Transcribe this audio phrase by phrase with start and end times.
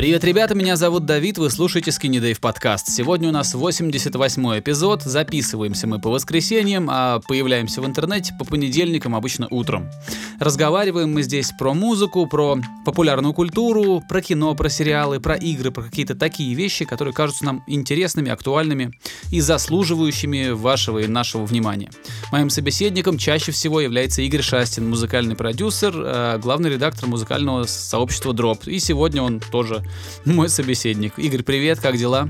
[0.00, 2.88] Привет, ребята, меня зовут Давид, вы слушаете Skinny Dave подкаст.
[2.88, 9.14] Сегодня у нас 88 эпизод, записываемся мы по воскресеньям, а появляемся в интернете по понедельникам,
[9.14, 9.90] обычно утром.
[10.38, 15.82] Разговариваем мы здесь про музыку, про популярную культуру, про кино, про сериалы, про игры, про
[15.82, 18.98] какие-то такие вещи, которые кажутся нам интересными, актуальными
[19.30, 21.90] и заслуживающими вашего и нашего внимания.
[22.32, 28.66] Моим собеседником чаще всего является Игорь Шастин, музыкальный продюсер, э, главный редактор музыкального сообщества Drop.
[28.66, 29.84] И сегодня он тоже
[30.24, 31.18] мой собеседник.
[31.18, 32.28] Игорь, привет, как дела?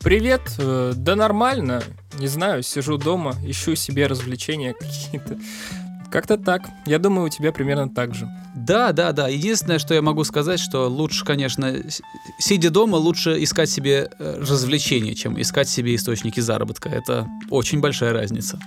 [0.00, 1.82] Привет, э, да нормально,
[2.18, 5.38] не знаю, сижу дома, ищу себе развлечения какие-то.
[6.10, 6.62] Как-то так.
[6.86, 8.28] Я думаю, у тебя примерно так же.
[8.54, 9.28] Да, да, да.
[9.28, 11.74] Единственное, что я могу сказать, что лучше, конечно,
[12.38, 16.88] сидя дома, лучше искать себе э, развлечения, чем искать себе источники заработка.
[16.88, 18.58] Это очень большая разница.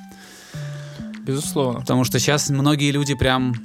[1.26, 1.80] Безусловно.
[1.80, 3.56] Потому что сейчас многие люди прям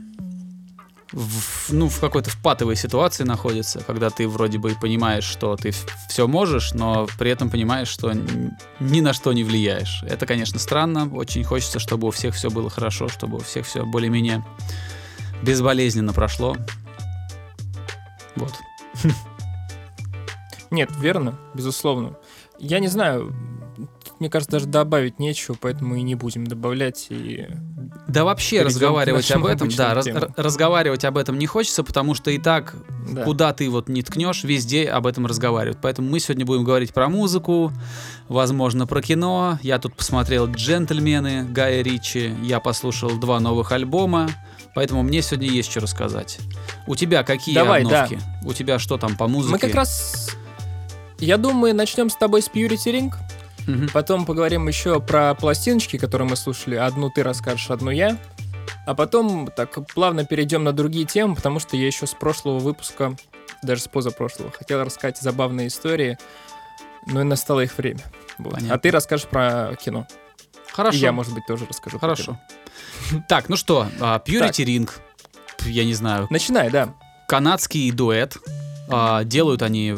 [1.12, 5.72] в, ну, в какой-то впатовой ситуации находится, когда ты вроде бы понимаешь, что ты
[6.08, 8.12] все можешь, но при этом понимаешь, что
[8.80, 10.02] ни на что не влияешь.
[10.02, 11.08] Это, конечно, странно.
[11.12, 14.44] Очень хочется, чтобы у всех все было хорошо, чтобы у всех все более-менее
[15.42, 16.56] безболезненно прошло.
[18.34, 18.52] Вот.
[20.70, 22.16] Нет, верно, безусловно.
[22.58, 23.34] Я не знаю,
[24.18, 27.06] мне кажется, даже добавить нечего, поэтому и не будем добавлять.
[27.10, 27.46] И
[28.08, 32.38] да вообще разговаривать об этом, да, раз, разговаривать об этом не хочется, потому что и
[32.38, 32.74] так,
[33.10, 33.24] да.
[33.24, 35.78] куда ты вот не ткнешь, везде об этом разговаривают.
[35.82, 37.72] Поэтому мы сегодня будем говорить про музыку,
[38.28, 39.58] возможно, про кино.
[39.62, 44.30] Я тут посмотрел «Джентльмены» Гая Ричи, я послушал два новых альбома,
[44.74, 46.38] поэтому мне сегодня есть что рассказать.
[46.86, 48.14] У тебя какие Давай, обновки?
[48.14, 48.48] Да.
[48.48, 49.52] У тебя что там по музыке?
[49.52, 50.30] Мы как раз...
[51.18, 53.14] Я думаю, начнем с тобой с Purity Ring.
[53.66, 53.88] Угу.
[53.92, 56.76] Потом поговорим еще про пластиночки, которые мы слушали.
[56.76, 58.18] Одну ты расскажешь, одну я.
[58.86, 63.16] А потом так плавно перейдем на другие темы, потому что я еще с прошлого выпуска,
[63.62, 66.18] даже с позапрошлого, хотел рассказать забавные истории,
[67.06, 68.00] но и настало их время.
[68.38, 68.58] Вот.
[68.70, 70.06] А ты расскажешь про кино.
[70.72, 70.98] Хорошо.
[70.98, 71.98] И я, может быть, тоже расскажу.
[71.98, 72.38] Хорошо.
[73.28, 74.58] Так, ну что, uh, Purity так.
[74.58, 74.90] Ring,
[75.66, 76.26] я не знаю.
[76.30, 76.94] Начинай, да.
[77.28, 78.36] Канадский дуэт.
[78.88, 79.96] Uh, делают они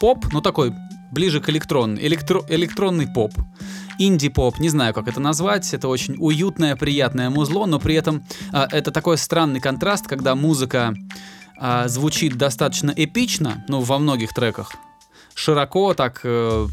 [0.00, 0.74] поп, ну такой
[1.10, 3.32] ближе к электронной, электро, электронный поп.
[3.98, 8.66] Инди-поп, не знаю, как это назвать, это очень уютное, приятное музло, но при этом э,
[8.70, 10.94] это такой странный контраст, когда музыка
[11.60, 14.72] э, звучит достаточно эпично, ну, во многих треках,
[15.34, 16.68] широко, так э,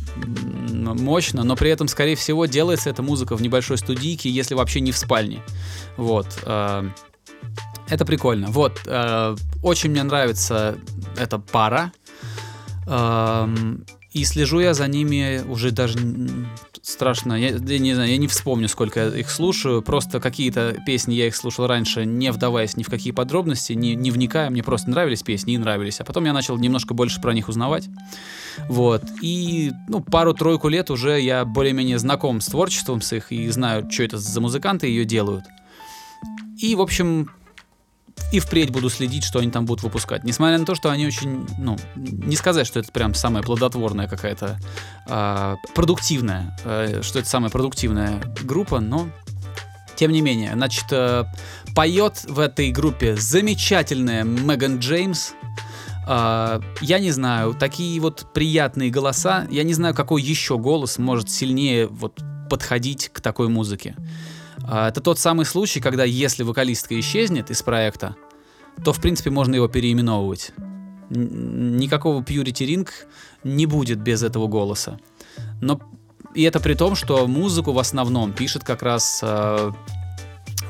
[0.72, 4.92] мощно, но при этом, скорее всего, делается эта музыка в небольшой студийке, если вообще не
[4.92, 5.42] в спальне.
[5.98, 6.28] Вот.
[6.44, 6.90] Э,
[7.90, 8.48] это прикольно.
[8.48, 8.82] Вот.
[8.86, 10.78] Э, очень мне нравится
[11.18, 11.92] эта пара.
[12.88, 13.48] Э,
[14.18, 16.00] и слежу я за ними уже даже
[16.82, 17.34] страшно.
[17.34, 19.82] Я, я не знаю, я не вспомню, сколько я их слушаю.
[19.82, 24.10] Просто какие-то песни я их слушал раньше, не вдаваясь ни в какие подробности, не, не
[24.10, 24.50] вникая.
[24.50, 26.00] Мне просто нравились песни и нравились.
[26.02, 27.90] А потом я начал немножко больше про них узнавать.
[28.70, 29.04] Вот.
[29.22, 34.04] И ну, пару-тройку лет уже я более-менее знаком с творчеством с их и знаю, что
[34.04, 35.46] это за музыканты ее делают.
[36.58, 37.30] И, в общем,
[38.32, 40.24] и впредь буду следить, что они там будут выпускать.
[40.24, 44.60] Несмотря на то, что они очень, ну, не сказать, что это прям самая плодотворная какая-то,
[45.08, 49.08] э, продуктивная, э, что это самая продуктивная группа, но
[49.96, 50.54] тем не менее.
[50.54, 51.24] Значит, э,
[51.74, 55.32] поет в этой группе замечательная Меган Джеймс.
[56.10, 59.46] Uh, я не знаю, такие вот приятные голоса.
[59.52, 63.94] Я не знаю, какой еще голос может сильнее вот подходить к такой музыке.
[64.68, 68.16] А, это тот самый случай, когда если вокалистка исчезнет из проекта,
[68.84, 70.52] то, в принципе, можно его переименовывать.
[71.10, 72.90] Никакого Purity Ring
[73.44, 75.00] не будет без этого голоса.
[75.62, 75.80] Но
[76.34, 79.72] и это при том, что музыку в основном пишет как раз э,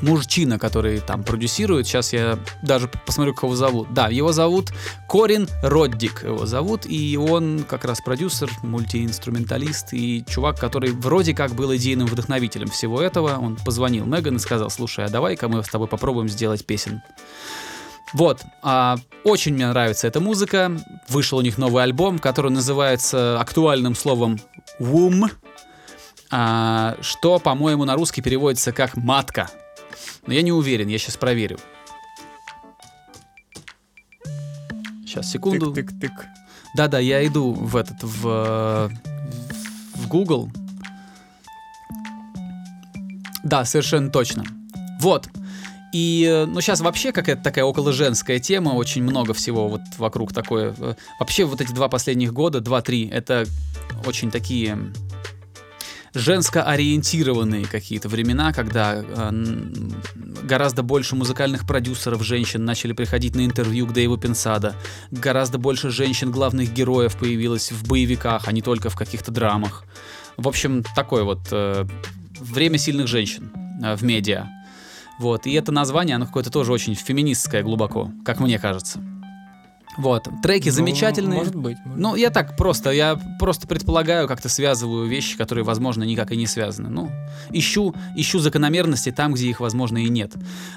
[0.02, 1.88] мужчина, который там продюсирует.
[1.88, 3.94] Сейчас я даже посмотрю, как его зовут.
[3.94, 4.72] Да, его зовут
[5.08, 6.24] Корин Роддик.
[6.24, 12.08] Его зовут, и он как раз продюсер, мультиинструменталист и чувак, который вроде как был идейным
[12.08, 13.38] вдохновителем всего этого.
[13.38, 17.02] Он позвонил Меган и сказал, слушай, а давай-ка мы с тобой попробуем сделать песен.
[18.14, 20.72] Вот, а, очень мне нравится эта музыка.
[21.10, 24.40] Вышел у них новый альбом, который называется актуальным словом
[24.80, 25.30] «Womb»,
[26.30, 29.50] а, что, по-моему, на русский переводится как «матка».
[30.26, 31.58] Но я не уверен, я сейчас проверю.
[35.06, 35.74] Сейчас, секунду.
[35.74, 36.26] Тык-тык-тык.
[36.76, 38.92] Да-да, я иду в этот, в,
[39.96, 40.52] в Google.
[43.44, 44.44] Да, совершенно точно.
[45.00, 45.30] Вот.
[45.94, 50.76] И, ну, сейчас вообще какая-то такая около женская тема, очень много всего вот вокруг такое.
[51.20, 53.46] Вообще вот эти два последних года, два-три, это
[54.06, 54.78] очень такие
[56.14, 59.32] женско-ориентированные какие-то времена, когда э,
[60.44, 64.76] гораздо больше музыкальных продюсеров женщин начали приходить на интервью к Дэйву Пенсада,
[65.12, 69.84] гораздо больше женщин главных героев появилось в боевиках, а не только в каких-то драмах.
[70.38, 71.86] В общем, такое вот э,
[72.40, 73.52] время сильных женщин
[73.84, 74.48] э, в медиа.
[75.20, 79.02] Вот, и это название, оно какое-то тоже очень феминистское глубоко, как мне кажется.
[79.98, 80.28] Вот.
[80.44, 81.40] Треки Ну, замечательные.
[81.40, 81.78] Может быть.
[81.86, 86.38] может Ну, я так просто, я просто предполагаю, как-то связываю вещи, которые, возможно, никак и
[86.38, 86.90] не связаны.
[86.90, 87.10] Ну,
[87.52, 90.34] ищу, ищу закономерности там, где их, возможно, и нет.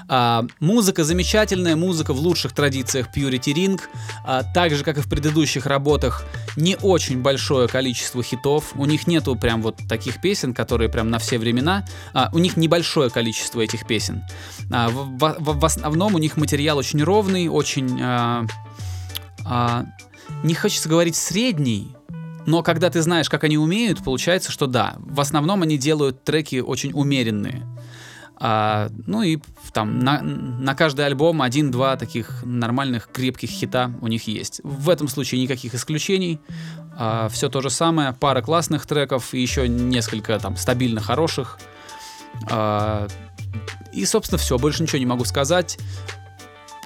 [0.07, 3.79] А, музыка замечательная, музыка в лучших традициях Purity Ring.
[4.25, 6.25] А, так же, как и в предыдущих работах,
[6.57, 8.71] не очень большое количество хитов.
[8.75, 11.85] У них нету прям вот таких песен, которые прям на все времена.
[12.13, 14.23] А, у них небольшое количество этих песен.
[14.71, 17.99] А, в, в- в- основном у них материал очень ровный, очень...
[18.01, 18.45] а,
[19.53, 19.85] а,
[20.43, 21.93] не хочется говорить средний,
[22.45, 26.61] но когда ты знаешь, как они умеют, получается, что да, в основном они делают треки
[26.61, 27.67] очень умеренные.
[28.37, 29.39] А, ну и
[29.73, 34.61] там на, на каждый альбом один-два таких нормальных крепких хита у них есть.
[34.63, 36.39] В этом случае никаких исключений.
[37.29, 41.59] все то же самое, пара классных треков и еще несколько там стабильно хороших.
[42.49, 43.05] А,
[43.91, 45.77] и, собственно, все, больше ничего не могу сказать.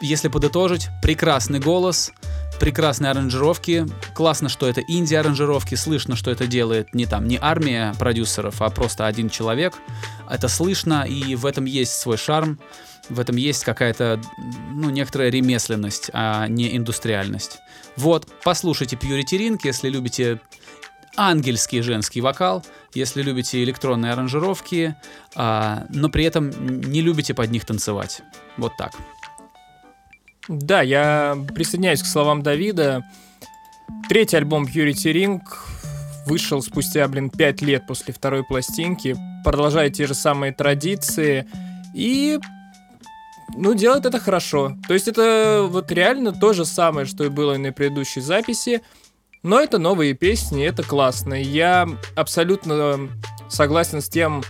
[0.02, 2.12] Если подытожить, прекрасный голос,
[2.60, 3.86] прекрасные аранжировки.
[4.14, 5.76] Классно, что это инди-аранжировки.
[5.76, 9.74] Слышно, что это делает не там не армия продюсеров, а просто один человек.
[10.30, 12.60] Это слышно, и в этом есть свой шарм.
[13.10, 14.20] В этом есть какая-то,
[14.72, 17.60] ну, некоторая ремесленность, а не индустриальность.
[17.98, 20.42] Вот, послушайте Purity Ring, если любите
[21.18, 24.96] ангельский женский вокал, если любите электронные аранжировки,
[25.36, 26.52] а, но при этом
[26.82, 28.22] не любите под них танцевать.
[28.58, 28.92] Вот так.
[30.48, 33.04] Да, я присоединяюсь к словам Давида.
[34.10, 35.42] Третий альбом Purity Ring
[36.26, 41.48] вышел спустя, блин, пять лет после второй пластинки, продолжает те же самые традиции
[41.94, 42.40] и,
[43.56, 44.76] ну, делает это хорошо.
[44.88, 48.82] То есть это вот реально то же самое, что и было и на предыдущей записи,
[49.44, 51.36] но это новые песни, это классно.
[51.36, 53.10] Я абсолютно
[53.50, 54.44] согласен с тем,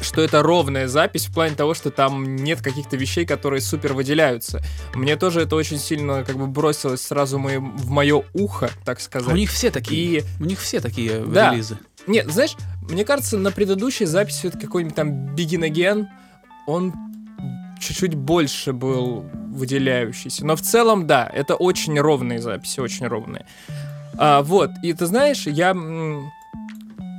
[0.00, 4.60] что это ровная запись в плане того, что там нет каких-то вещей, которые супер выделяются.
[4.94, 9.00] Мне тоже это очень сильно как бы бросилось сразу мои- в мое ухо, так А
[9.00, 9.32] сказать.
[9.32, 10.20] у них все такие.
[10.20, 11.52] И У них все такие Да.
[11.52, 11.78] релизы.
[12.06, 12.56] нет, знаешь,
[12.88, 16.06] мне кажется, на предыдущей записи вот какой-нибудь там Begin Again,
[16.66, 16.92] он
[17.80, 20.44] чуть-чуть больше был выделяющийся.
[20.46, 23.46] Но в целом, да, это очень ровные записи, очень ровные.
[24.18, 25.74] А, вот, и ты знаешь, я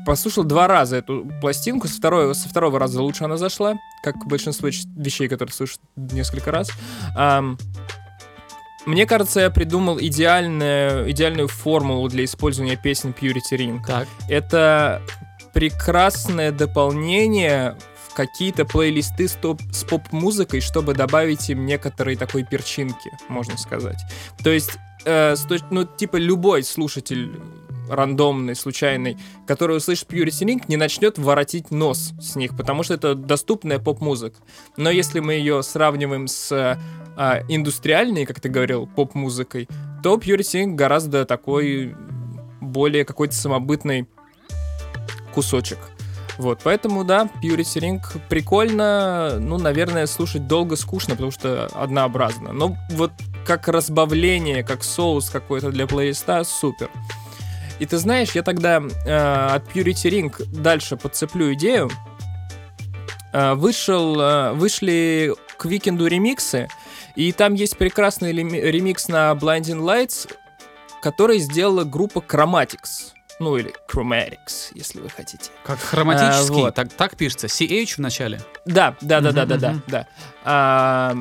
[0.06, 4.69] послушал два раза эту пластинку, со второго, со второго раза лучше она зашла, как большинство
[4.69, 6.71] вещей, которые слушаю несколько раз.
[7.15, 7.57] Ам,
[8.86, 13.80] мне кажется, я придумал идеальную, идеальную формулу для использования песен Purity Ring.
[13.86, 14.07] Так.
[14.27, 15.01] Это
[15.53, 17.75] прекрасное дополнение
[18.07, 19.38] в какие-то плейлисты с,
[19.71, 24.01] с поп-музыкой, чтобы добавить им некоторые такой перчинки, можно сказать.
[24.44, 24.71] То есть,
[25.06, 27.39] э, с точ- ну, типа, любой слушатель
[27.91, 33.15] рандомный, случайный, который услышит Purity Ring, не начнет воротить нос с них, потому что это
[33.15, 34.38] доступная поп-музыка.
[34.77, 36.77] Но если мы ее сравниваем с
[37.17, 39.67] а, индустриальной, как ты говорил, поп-музыкой,
[40.03, 41.95] то Purity Ring гораздо такой
[42.61, 44.07] более какой-то самобытный
[45.33, 45.77] кусочек.
[46.37, 52.53] Вот, поэтому, да, Purity Ring прикольно, ну, наверное, слушать долго скучно, потому что однообразно.
[52.53, 53.11] Но вот
[53.45, 56.89] как разбавление, как соус какой-то для плейлиста, супер.
[57.81, 61.90] И ты знаешь, я тогда э, от Purity Ring дальше подцеплю идею.
[63.33, 66.68] Э, вышел, э, вышли к Викенду ремиксы,
[67.16, 70.31] и там есть прекрасный ремикс на Blinding Lights,
[71.02, 73.14] который сделала группа Chromatics.
[73.40, 75.50] Ну или Chromatics, если вы хотите.
[75.64, 76.61] Как хроматический.
[76.61, 76.76] А, вот.
[76.76, 77.47] так, так пишется.
[77.47, 78.42] CH в начале.
[78.68, 80.07] Да, да, да, да, да, да, да.
[80.44, 81.18] А,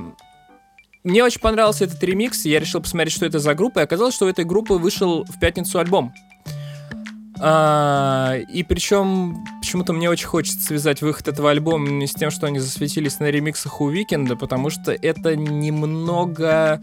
[1.05, 4.15] Мне очень понравился этот ремикс, и я решил посмотреть, что это за группа, и оказалось,
[4.15, 6.13] что у этой группы вышел в пятницу альбом.
[7.43, 12.59] А, и причем почему-то мне очень хочется связать выход этого альбома с тем, что они
[12.59, 16.83] засветились на ремиксах у Уикенда, потому что это немного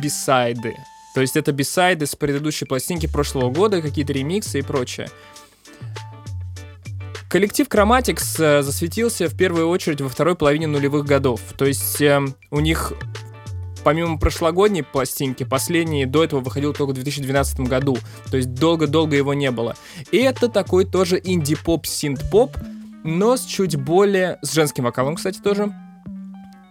[0.00, 0.76] бисайды.
[1.14, 5.08] То есть это бисайды с предыдущей пластинки прошлого года, какие-то ремиксы и прочее.
[7.28, 11.40] Коллектив Chromatics э, засветился в первую очередь во второй половине нулевых годов.
[11.56, 12.92] То есть э, у них,
[13.82, 17.96] помимо прошлогодней пластинки, последний до этого выходил только в 2012 году.
[18.30, 19.76] То есть долго-долго его не было.
[20.10, 22.56] И это такой тоже инди-поп, синт-поп,
[23.04, 24.38] но с чуть более...
[24.42, 25.72] С женским вокалом, кстати, тоже.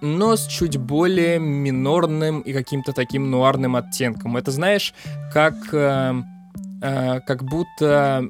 [0.02, 4.38] Но с чуть более минорным и каким-то таким нуарным оттенком.
[4.38, 4.94] Это знаешь,
[5.34, 5.56] как...
[5.74, 6.22] э,
[6.82, 8.26] э, как будто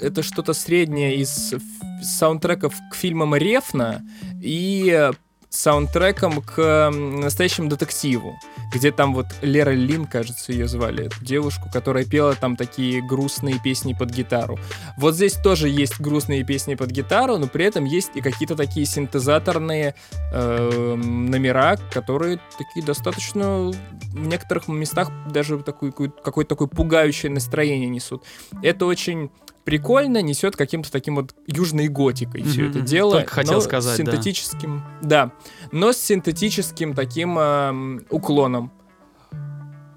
[0.00, 1.54] это что-то среднее из
[2.02, 4.02] саундтреков к фильмам Рефна
[4.42, 5.10] и
[5.56, 8.38] саундтреком к настоящему детективу,
[8.72, 13.58] где там вот Лера Лин, кажется, ее звали, эту девушку, которая пела там такие грустные
[13.58, 14.58] песни под гитару.
[14.98, 18.84] Вот здесь тоже есть грустные песни под гитару, но при этом есть и какие-то такие
[18.86, 19.94] синтезаторные
[20.32, 23.72] э, номера, которые такие достаточно
[24.12, 28.22] в некоторых местах даже такой, какое-то такое пугающее настроение несут.
[28.62, 29.30] Это очень
[29.66, 32.48] прикольно, несет каким-то таким вот южной готикой mm-hmm.
[32.48, 33.12] все это дело.
[33.12, 35.26] Только хотел сказать, синтетическим, да.
[35.26, 35.32] да,
[35.72, 38.72] но с синтетическим таким э, уклоном.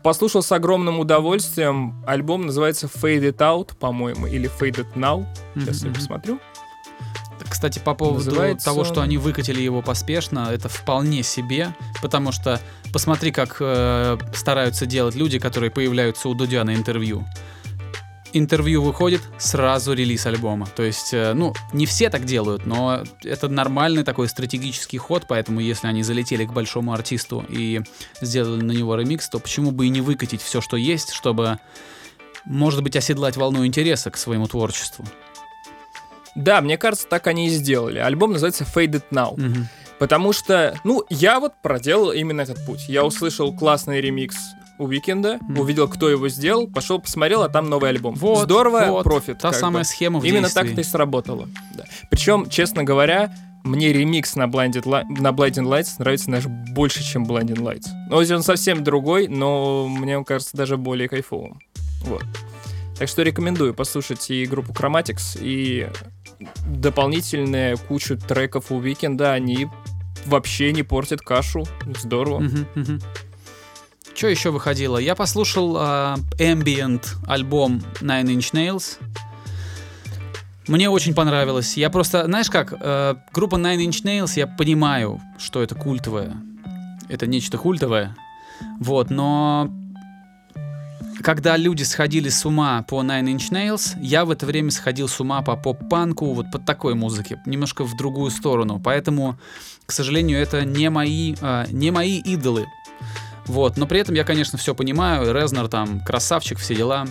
[0.04, 2.04] Послушал с огромным удовольствием.
[2.08, 5.26] Альбом называется Fade It Out, по-моему, или Fade It Now.
[5.56, 5.88] Сейчас mm-hmm.
[5.88, 6.40] я посмотрю.
[7.48, 8.66] Кстати, по поводу Называется...
[8.66, 12.60] того, что они выкатили его поспешно, это вполне себе, потому что
[12.92, 17.26] посмотри, как э, стараются делать люди, которые появляются у Дудя на интервью
[18.34, 20.68] интервью выходит, сразу релиз альбома.
[20.76, 25.60] То есть, э, ну, не все так делают, но это нормальный такой стратегический ход, поэтому
[25.60, 27.82] если они залетели к большому артисту и
[28.22, 31.60] сделали на него ремикс, то почему бы и не выкатить все, что есть, чтобы,
[32.46, 35.06] может быть, оседлать волну интереса к своему творчеству.
[36.36, 38.00] Да, мне кажется, так они и сделали.
[38.00, 39.34] Альбом называется Faded Now.
[39.34, 39.68] Угу.
[40.00, 42.88] Потому что, ну, я вот проделал именно этот путь.
[42.88, 44.38] Я услышал классный ремикс
[44.80, 45.60] у Уикенда, mm.
[45.60, 48.16] увидел, кто его сделал, пошел посмотрел, а там новый альбом.
[48.16, 49.40] Вот, Здорово, вот, профит.
[49.40, 49.88] Та самая бы.
[49.88, 50.62] схема в Именно действии.
[50.62, 51.48] так это и сработало.
[51.76, 51.84] Да.
[52.10, 53.32] Причем, честно говоря,
[53.64, 57.88] мне ремикс на, Blinded Li- на Blinding Lights нравится даже больше, чем Blinding Lights.
[58.10, 61.60] Ну, он совсем другой, но мне он кажется даже более кайфовым.
[62.02, 62.24] Вот.
[62.98, 65.88] Так что рекомендую послушать и группу Chromatics, и
[66.68, 69.34] дополнительная кучу треков у Уикенда.
[69.34, 69.68] Они
[70.26, 71.66] вообще не портят кашу.
[71.98, 72.42] Здорово.
[72.42, 73.04] Uh-huh, uh-huh.
[74.16, 74.98] Что еще выходило?
[74.98, 75.80] Я послушал э,
[76.40, 78.98] Ambient альбом Nine Inch Nails.
[80.68, 81.78] Мне очень понравилось.
[81.78, 86.38] Я просто, знаешь как, э, группа Nine Inch Nails, я понимаю, что это культовое.
[87.08, 88.16] Это нечто культовое.
[88.80, 89.72] Вот, но
[91.24, 95.20] когда люди сходили с ума по Nine Inch Nails, я в это время сходил с
[95.20, 98.80] ума по поп-панку, вот под такой музыке, немножко в другую сторону.
[98.84, 99.38] Поэтому,
[99.86, 102.68] к сожалению, это не мои, э, не мои идолы.
[103.50, 105.34] Вот, но при этом я, конечно, все понимаю.
[105.34, 107.08] Резнер там красавчик, все дела.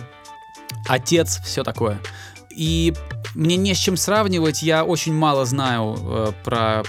[0.87, 1.99] Отец, все такое.
[2.55, 2.93] И
[3.35, 4.63] мне не с чем сравнивать.
[4.63, 6.83] Я очень мало знаю э, про,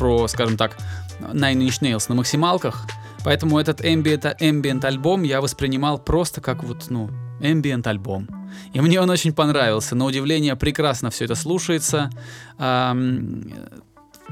[0.00, 0.76] про, скажем так,
[1.20, 2.88] Nine Inch Nails на максималках.
[3.24, 7.08] Поэтому этот ambient, ambient альбом я воспринимал просто как вот, ну,
[7.40, 8.28] ambient альбом.
[8.72, 9.94] И мне он очень понравился.
[9.94, 12.10] На удивление, прекрасно все это слушается.
[12.58, 13.48] Эм,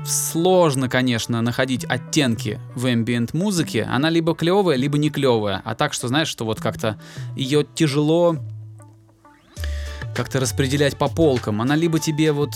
[0.07, 3.85] сложно, конечно, находить оттенки в ambient музыке.
[3.85, 5.61] Она либо клевая, либо не клевая.
[5.65, 7.01] А так, что знаешь, что вот как-то
[7.37, 8.37] ее тяжело
[10.15, 11.63] как-то распределять по полкам.
[11.63, 12.51] Она либо тебе вот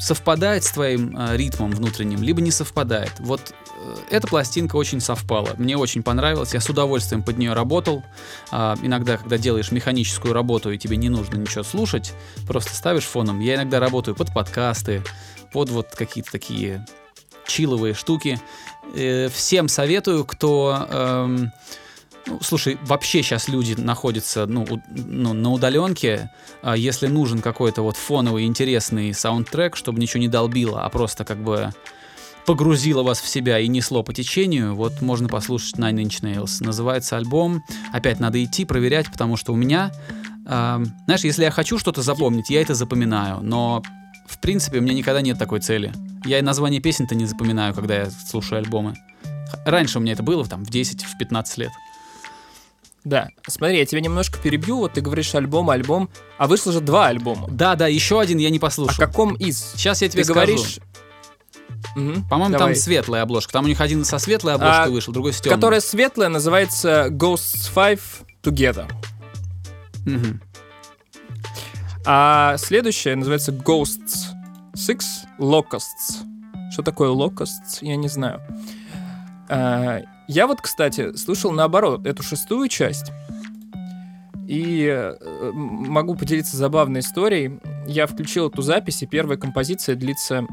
[0.00, 3.12] совпадает с твоим э, ритмом внутренним, либо не совпадает.
[3.18, 5.50] Вот э, эта пластинка очень совпала.
[5.58, 6.54] Мне очень понравилась.
[6.54, 8.02] Я с удовольствием под нее работал.
[8.50, 12.12] Э, иногда, когда делаешь механическую работу и тебе не нужно ничего слушать,
[12.46, 13.40] просто ставишь фоном.
[13.40, 15.02] Я иногда работаю под подкасты,
[15.52, 16.86] под вот какие-то такие
[17.46, 18.40] чиловые штуки.
[18.94, 20.86] Э, всем советую, кто...
[20.90, 21.52] Эм,
[22.30, 26.30] ну, слушай, вообще сейчас люди находятся ну, у, ну, на удаленке.
[26.62, 31.42] А если нужен какой-то вот фоновый интересный саундтрек, чтобы ничего не долбило, а просто как
[31.42, 31.72] бы
[32.46, 36.64] погрузило вас в себя и несло по течению, вот можно послушать Nine Inch Nails.
[36.64, 37.62] Называется альбом.
[37.92, 39.90] Опять надо идти, проверять, потому что у меня...
[40.46, 43.82] Э, знаешь, если я хочу что-то запомнить, я это запоминаю, но
[44.26, 45.92] в принципе, у меня никогда нет такой цели.
[46.24, 48.94] Я и название песен-то не запоминаю, когда я слушаю альбомы.
[49.66, 51.72] Раньше у меня это было там в 10, в 15 лет.
[53.04, 57.06] Да, смотри, я тебя немножко перебью, вот ты говоришь альбом, альбом, а вышло же два
[57.06, 57.48] альбома.
[57.50, 59.02] Да, да, еще один я не послушал.
[59.02, 59.72] О каком из?
[59.74, 60.52] Сейчас я тебе ты скажу.
[60.52, 60.78] говоришь...
[61.96, 63.52] Угу, По-моему, там светлая обложка.
[63.52, 65.56] Там у них один со светлой обложкой а, вышел, другой с темной.
[65.56, 68.00] Которая светлая называется Ghosts 5
[68.42, 68.90] Together.
[70.06, 70.40] Угу.
[72.06, 74.34] А следующее называется Ghosts
[74.76, 75.06] 6
[75.38, 76.22] Locusts.
[76.72, 78.40] Что такое Locusts, я не знаю.
[79.48, 83.10] А, я вот, кстати, слушал наоборот эту шестую часть.
[84.46, 87.58] И э, могу поделиться забавной историей.
[87.88, 90.46] Я включил эту запись, и первая композиция длится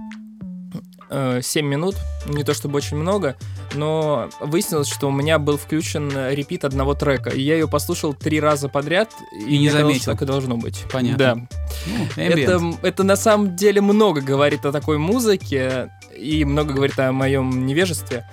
[1.11, 1.95] э, 7 минут.
[2.25, 3.35] Не то чтобы очень много,
[3.75, 7.29] но выяснилось, что у меня был включен репит одного трека.
[7.29, 9.11] И я ее послушал три раза подряд.
[9.39, 10.11] И, и не заметил.
[10.11, 10.85] так и должно быть.
[10.91, 11.17] Понятно.
[11.17, 11.35] Да.
[11.35, 17.11] Ну, это, это на самом деле много говорит о такой музыке и много говорит о
[17.11, 18.25] моем невежестве.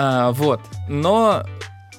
[0.00, 0.60] А, вот.
[0.88, 1.42] Но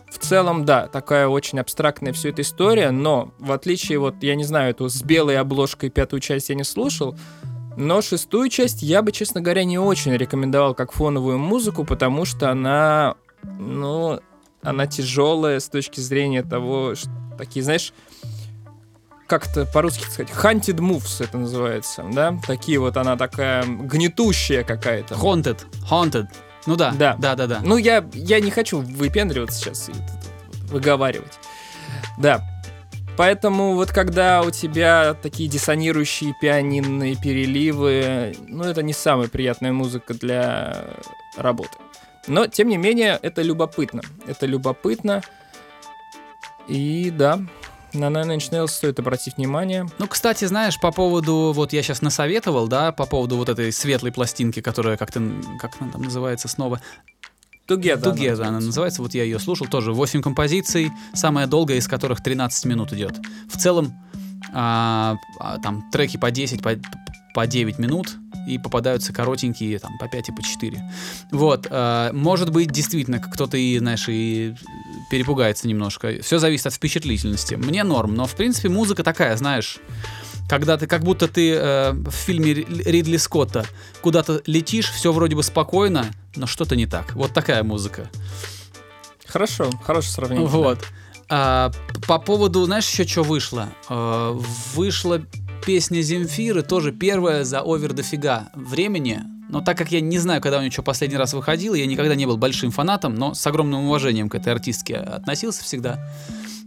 [0.10, 4.46] в целом, да, такая очень абстрактная все эта история, но в отличие, вот, я не
[4.46, 7.18] знаю, эту с белой обложкой пятую часть я не слушал,
[7.75, 12.50] но шестую часть я бы, честно говоря, не очень рекомендовал как фоновую музыку, потому что
[12.50, 14.22] она, ну,
[14.62, 17.91] она тяжелая с точки зрения того, что такие, знаешь,
[19.27, 22.39] как это по-русски сказать, hunted moves это называется, да?
[22.48, 25.15] Такие вот она такая гнетущая какая-то.
[25.15, 26.27] Haunted, haunted.
[26.70, 27.16] Ну да, Да.
[27.18, 27.62] да, да, да.
[27.64, 29.94] Ну, я, я не хочу выпендриваться сейчас и
[30.72, 31.40] выговаривать.
[32.20, 32.46] Да.
[33.18, 40.14] Поэтому вот когда у тебя такие диссонирующие пианинные переливы, ну, это не самая приятная музыка
[40.14, 40.86] для
[41.36, 41.76] работы.
[42.28, 44.04] Но, тем не менее, это любопытно.
[44.28, 45.24] Это любопытно.
[46.68, 47.40] И да,
[47.93, 49.88] на Nine Inch Nails стоит обратить внимание.
[49.98, 54.12] Ну, кстати, знаешь, по поводу, вот я сейчас насоветовал, да, по поводу вот этой светлой
[54.12, 55.22] пластинки, которая как-то,
[55.60, 56.81] как она там называется снова,
[57.69, 58.10] Тугеда.
[58.10, 62.65] Тугеза она называется, вот я ее слушал, тоже 8 композиций, самая долгая из которых 13
[62.65, 63.19] минут идет.
[63.48, 63.93] В целом,
[64.51, 66.72] а, а, там треки по 10, по,
[67.36, 68.15] по 9 минут,
[68.50, 70.82] и попадаются коротенькие, там, по 5 и по 4.
[71.32, 74.56] Вот, а, может быть, действительно, кто-то и, знаешь, и
[75.12, 76.22] перепугается немножко.
[76.22, 77.56] Все зависит от впечатлительности.
[77.56, 79.77] Мне норм, но, в принципе, музыка такая, знаешь,
[80.50, 83.65] когда ты, как будто ты э, в фильме Ри- Ридли Скотта
[84.01, 87.13] куда-то летишь, все вроде бы спокойно, но что-то не так.
[87.15, 88.10] Вот такая музыка.
[89.27, 90.48] Хорошо, хорошее сравнение.
[90.48, 90.79] Вот.
[91.29, 93.70] А, п- по поводу, знаешь, еще что вышло?
[93.89, 94.32] А,
[94.74, 95.22] вышла
[95.70, 99.22] песня Земфиры, тоже первая за овер дофига времени.
[99.50, 102.16] Но так как я не знаю, когда у нее что последний раз выходило, я никогда
[102.16, 106.00] не был большим фанатом, но с огромным уважением к этой артистке относился всегда.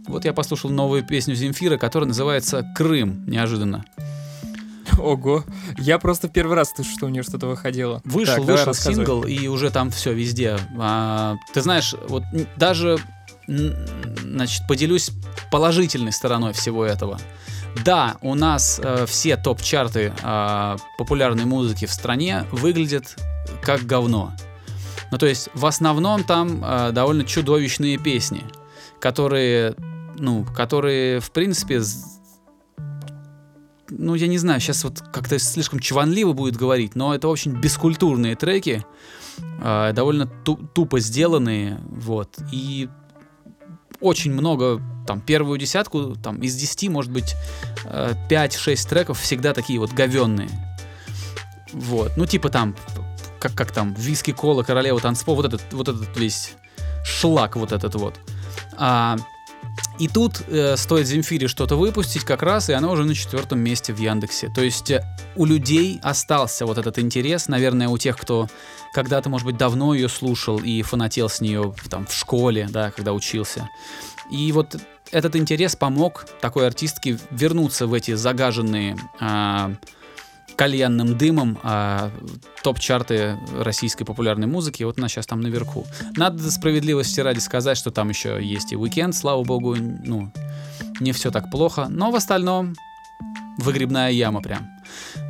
[0.07, 3.83] Вот я послушал новую песню Земфиры, которая называется «Крым», неожиданно.
[4.97, 5.43] Ого.
[5.77, 8.01] Я просто первый раз слышу, что у нее что-то выходило.
[8.05, 10.57] Вышел, Так, вышел сингл, и уже там все везде.
[10.79, 12.23] А, ты знаешь, вот
[12.55, 12.99] даже,
[13.47, 15.11] значит, поделюсь
[15.51, 17.19] положительной стороной всего этого.
[17.83, 23.15] Да, у нас э, все топ-чарты э, популярной музыки в стране выглядят
[23.61, 24.31] как говно.
[25.11, 28.43] Ну, то есть, в основном там э, довольно чудовищные песни,
[28.99, 29.75] которые,
[30.17, 31.81] ну, которые, в принципе,
[33.89, 38.35] ну, я не знаю, сейчас вот как-то слишком чванливо будет говорить, но это очень бескультурные
[38.35, 38.85] треки,
[39.61, 42.89] э, довольно ту- тупо сделанные, вот, и
[44.03, 47.35] очень много, там, первую десятку, там, из 10, может быть,
[47.85, 50.49] э, 5-6 треков всегда такие вот говенные.
[51.71, 52.75] Вот, ну, типа там,
[53.39, 56.53] как, как там, виски, кола, королева танцпол, вот этот, вот этот весь
[57.03, 58.15] шлак вот этот вот.
[58.77, 59.17] А,
[59.99, 63.93] и тут э, стоит Земфире что-то выпустить как раз, и она уже на четвертом месте
[63.93, 64.49] в Яндексе.
[64.49, 65.03] То есть э,
[65.35, 68.47] у людей остался вот этот интерес, наверное, у тех, кто
[68.93, 73.13] когда-то, может быть, давно ее слушал и фанател с нее там в школе, да, когда
[73.13, 73.69] учился.
[74.31, 74.75] И вот
[75.11, 79.73] этот интерес помог такой артистке вернуться в эти загаженные а,
[80.55, 82.11] кальянным дымом а,
[82.63, 84.83] топ-чарты российской популярной музыки.
[84.83, 85.85] Вот она сейчас там наверху.
[86.15, 90.31] Надо справедливости ради сказать, что там еще есть и уикенд, слава богу, ну,
[90.99, 91.87] не все так плохо.
[91.89, 92.75] Но в остальном
[93.57, 94.67] выгребная яма прям.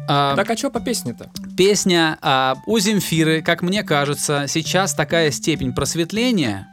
[0.08, 1.30] А, Так, а что по песне-то?
[1.58, 6.68] Песня а, у Земфиры, как мне кажется, сейчас такая степень просветления,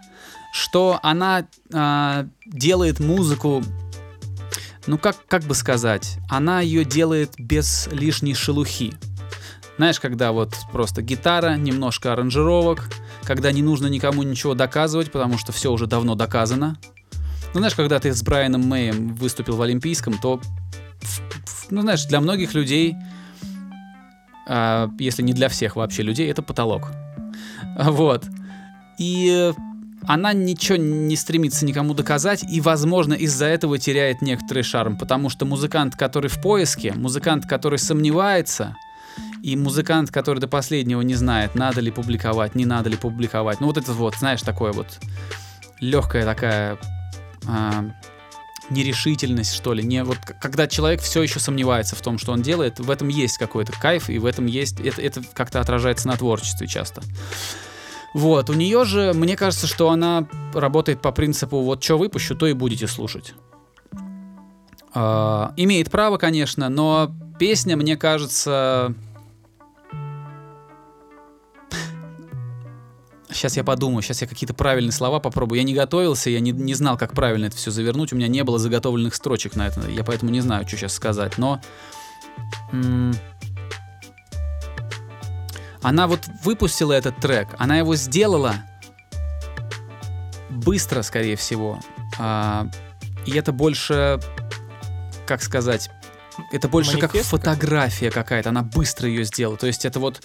[0.52, 3.62] что она а, делает музыку,
[4.86, 8.94] ну как, как бы сказать, она ее делает без лишней шелухи.
[9.76, 12.90] Знаешь, когда вот просто гитара, немножко аранжировок,
[13.22, 16.76] когда не нужно никому ничего доказывать, потому что все уже давно доказано.
[17.54, 20.40] Ну, знаешь, когда ты с Брайаном Мэем выступил в Олимпийском, то,
[21.70, 22.94] ну, знаешь, для многих людей
[24.52, 26.90] а, если не для всех вообще людей, это потолок.
[27.78, 28.26] Вот.
[28.98, 29.52] И
[30.06, 35.44] она ничего не стремится никому доказать, и, возможно, из-за этого теряет некоторый шарм, потому что
[35.46, 38.76] музыкант, который в поиске, музыкант, который сомневается,
[39.42, 43.60] и музыкант, который до последнего не знает, надо ли публиковать, не надо ли публиковать.
[43.60, 44.86] Ну, вот это вот, знаешь, такое вот
[45.80, 46.78] легкая такая
[47.46, 47.90] а,
[48.70, 49.82] нерешительность, что ли.
[49.82, 53.38] Не, вот когда человек все еще сомневается в том, что он делает, в этом есть
[53.38, 54.80] какой-то кайф, и в этом есть.
[54.80, 57.02] Это, это как-то отражается на творчестве часто.
[58.12, 62.46] Вот, у нее же, мне кажется, что она работает по принципу вот что выпущу, то
[62.46, 63.34] и будете слушать.
[64.92, 68.94] А, имеет право, конечно, но песня, мне кажется...
[73.32, 75.58] Сейчас я подумаю, сейчас я какие-то правильные слова попробую.
[75.58, 78.12] Я не готовился, я не, не знал, как правильно это все завернуть.
[78.12, 79.88] У меня не было заготовленных строчек на это.
[79.88, 81.38] Я поэтому не знаю, что сейчас сказать.
[81.38, 81.60] Но
[82.72, 83.14] м,
[85.82, 88.56] она вот выпустила этот трек, она его сделала
[90.50, 91.80] быстро, скорее всего.
[92.18, 92.66] А,
[93.26, 94.20] и это больше,
[95.26, 95.90] как сказать,
[96.52, 99.56] это больше как Манифест фотография какая-то, она быстро ее сделала.
[99.56, 100.22] То есть это вот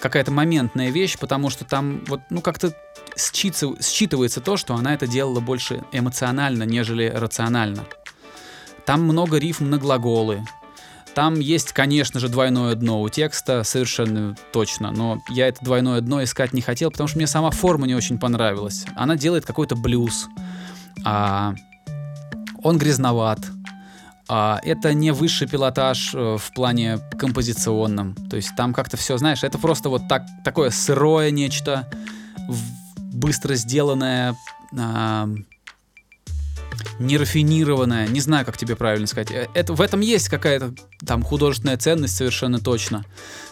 [0.00, 2.74] какая-то моментная вещь, потому что там вот, ну, как-то
[3.16, 7.86] считыв- считывается то, что она это делала больше эмоционально, нежели рационально.
[8.84, 10.44] Там много рифм на глаголы.
[11.14, 16.22] Там есть, конечно же, двойное дно у текста, совершенно точно, но я это двойное дно
[16.24, 18.84] искать не хотел, потому что мне сама форма не очень понравилась.
[18.96, 20.26] Она делает какой-то блюз.
[21.04, 21.54] А,
[22.64, 23.38] он грязноват.
[24.28, 28.14] А, это не высший пилотаж э, в плане композиционном.
[28.28, 31.88] То есть там как-то все, знаешь, это просто вот так, такое сырое нечто,
[32.96, 34.34] быстро сделанное,
[34.76, 35.28] а,
[36.98, 38.06] нерафинированное.
[38.08, 39.30] Не знаю, как тебе правильно сказать.
[39.30, 40.74] Э, Это, в этом есть какая-то
[41.06, 43.04] там художественная ценность совершенно точно.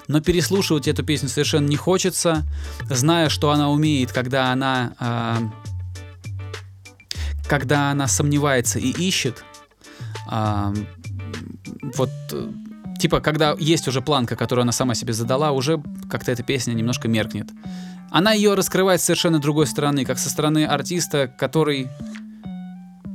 [0.09, 2.45] Но переслушивать эту песню совершенно не хочется,
[2.89, 4.95] зная, что она умеет, когда она...
[4.99, 5.39] а,
[7.49, 9.45] когда она сомневается и ищет,
[10.27, 10.73] а,
[11.97, 12.51] вот, э,
[12.99, 17.09] типа, когда есть уже планка, которую она сама себе задала, уже как-то эта песня немножко
[17.09, 17.51] меркнет.
[18.11, 21.91] Она ее раскрывает с совершенно другой стороны, как со стороны артиста, который,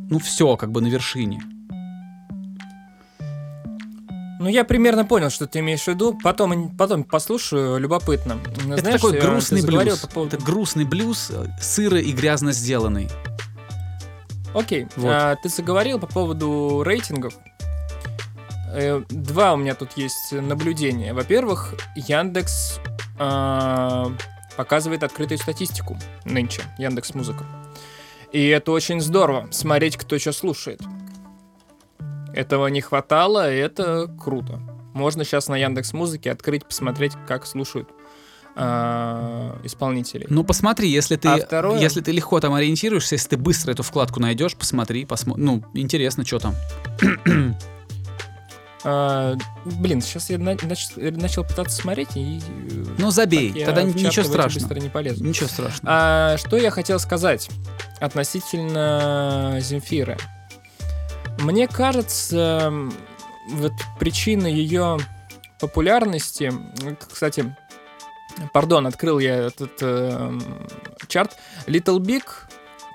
[0.10, 1.42] ну, все, как бы на вершине.
[4.40, 6.18] Ну, я примерно понял, что ты имеешь в виду.
[6.24, 8.38] Потом, потом послушаю, любопытно.
[8.72, 10.00] это Знаешь, такой грустный блюз.
[10.00, 13.10] по поводу- Это грустный блюз, э, сыро и грязно сделанный.
[14.54, 15.10] Окей, Вот.
[15.12, 17.34] а, ты заговорил по поводу рейтингов.
[18.74, 21.14] Э, Два у меня тут есть наблюдения.
[21.14, 22.80] Во-первых, Яндекс
[23.18, 24.12] а,
[24.56, 27.44] показывает открытую статистику нынче, Яндекс Музыка.
[28.32, 30.82] И это очень здорово, смотреть, кто что слушает.
[32.34, 34.60] Этого не хватало, и это круто.
[34.94, 37.90] Можно сейчас на Яндекс Музыке открыть, посмотреть, как слушают
[38.56, 40.26] а, исполнителей.
[40.30, 43.84] Ну, посмотри, если ты, А второе- если ты легко там ориентируешься, если ты быстро эту
[43.84, 45.44] вкладку найдешь, посмотри, посмотри.
[45.44, 46.56] Ну, интересно, что там.
[48.90, 52.40] А, блин, сейчас я на- нач- начал пытаться смотреть и...
[52.40, 54.66] э, Ну, забей, тогда ничего страшного.
[54.70, 55.26] быстро не полезу.
[55.26, 55.82] Ничего страшного.
[55.86, 57.50] А, что я хотел сказать
[58.00, 60.18] относительно Земфиры?
[61.40, 62.72] Мне кажется,
[63.50, 64.98] вот причина ее
[65.60, 67.56] популярности, м, кстати,
[68.54, 70.42] пардон, открыл я этот эм,
[71.08, 72.24] чарт, Little Big,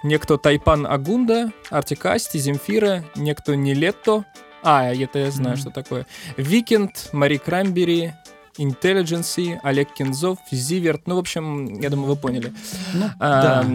[0.05, 4.25] некто Тайпан Агунда, Artik & Asti, Земфира, некто Niletto,
[4.63, 5.61] а, это я знаю, Мгм.
[5.61, 8.13] что такое, Weeknd, Мари Краймбрери,
[8.59, 12.53] Intelligency, Олег Кензов, Zivert, ну, в общем, я думаю, вы поняли.
[12.95, 13.67] Ну, А, да.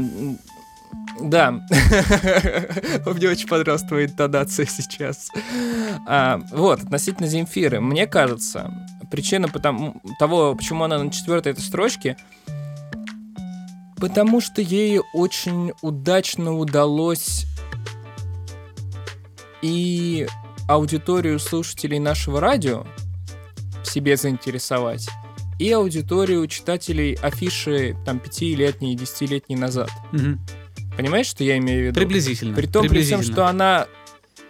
[1.19, 1.52] Да.
[3.06, 5.30] Мне очень понравилась твоя интонация сейчас.
[6.08, 7.82] А, Вот, относительно Земфиры.
[7.82, 8.71] Мне кажется,
[9.10, 12.17] причина потому, того, почему она на четвертой этой строчке,
[13.97, 17.45] потому что ей очень удачно удалось
[19.63, 20.28] и
[20.67, 22.86] аудиторию слушателей нашего радио
[23.84, 25.08] себе заинтересовать,
[25.60, 29.89] и аудиторию читателей афиши там пятилетней, десятилетней назад.
[30.12, 30.39] Мгм.
[30.97, 31.99] Понимаешь, что я имею в виду?
[31.99, 32.56] Приблизительно.
[32.56, 33.34] При том, при всем, приблизительно.
[33.34, 33.88] что она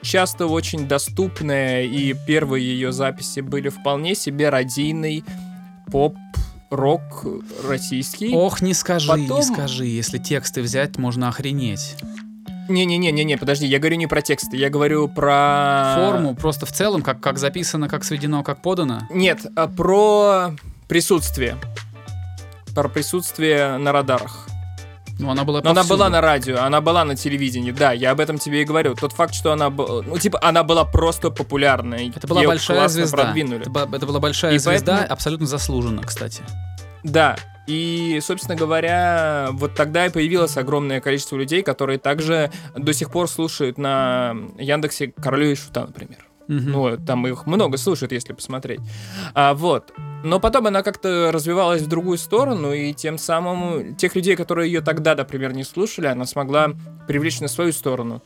[0.02, 5.24] часто очень доступная, и первые ее записи были вполне себе радийный
[5.92, 6.16] поп,
[6.70, 7.26] рок
[7.68, 8.34] российский.
[8.34, 9.86] Ох, не скажи, не Потом- скажи.
[9.86, 11.96] Если тексты взять, можно охренеть.
[12.70, 15.94] Не-не-не-не, подожди, я говорю не про тексты, я говорю про...
[15.98, 19.02] Форму просто в целом, как, как записано, как сведено, как подано.
[19.10, 20.52] Нет, а про
[20.88, 21.58] присутствие.
[22.76, 24.48] Про присутствие на радарах.
[25.20, 28.20] Ну, она была Но она была на радио, она была на телевидении, да, я об
[28.20, 28.94] этом тебе и говорю.
[28.94, 32.14] Тот факт, что она была, ну, типа, она была просто популярной.
[32.16, 33.24] Это была её большая звезда.
[33.24, 33.62] продвинули.
[33.62, 36.44] Это, была- это была большая И звезда, поэтому- абсолютно заслуженно, кстати.
[37.04, 37.36] Да,
[37.68, 43.30] и, собственно говоря, вот тогда и появилось огромное количество людей, которые также до сих пор
[43.30, 46.26] слушают на Яндексе Королю и Шута, например.
[46.48, 46.72] Мгм.
[46.72, 48.80] Ну, там их много слушают, если посмотреть.
[49.34, 49.92] А, вот.
[50.24, 54.82] Но потом она как-то развивалась в другую сторону, и тем самым тех людей, которые ее
[54.82, 56.72] тогда, например, не слушали, она смогла
[57.08, 58.24] привлечь на свою сторону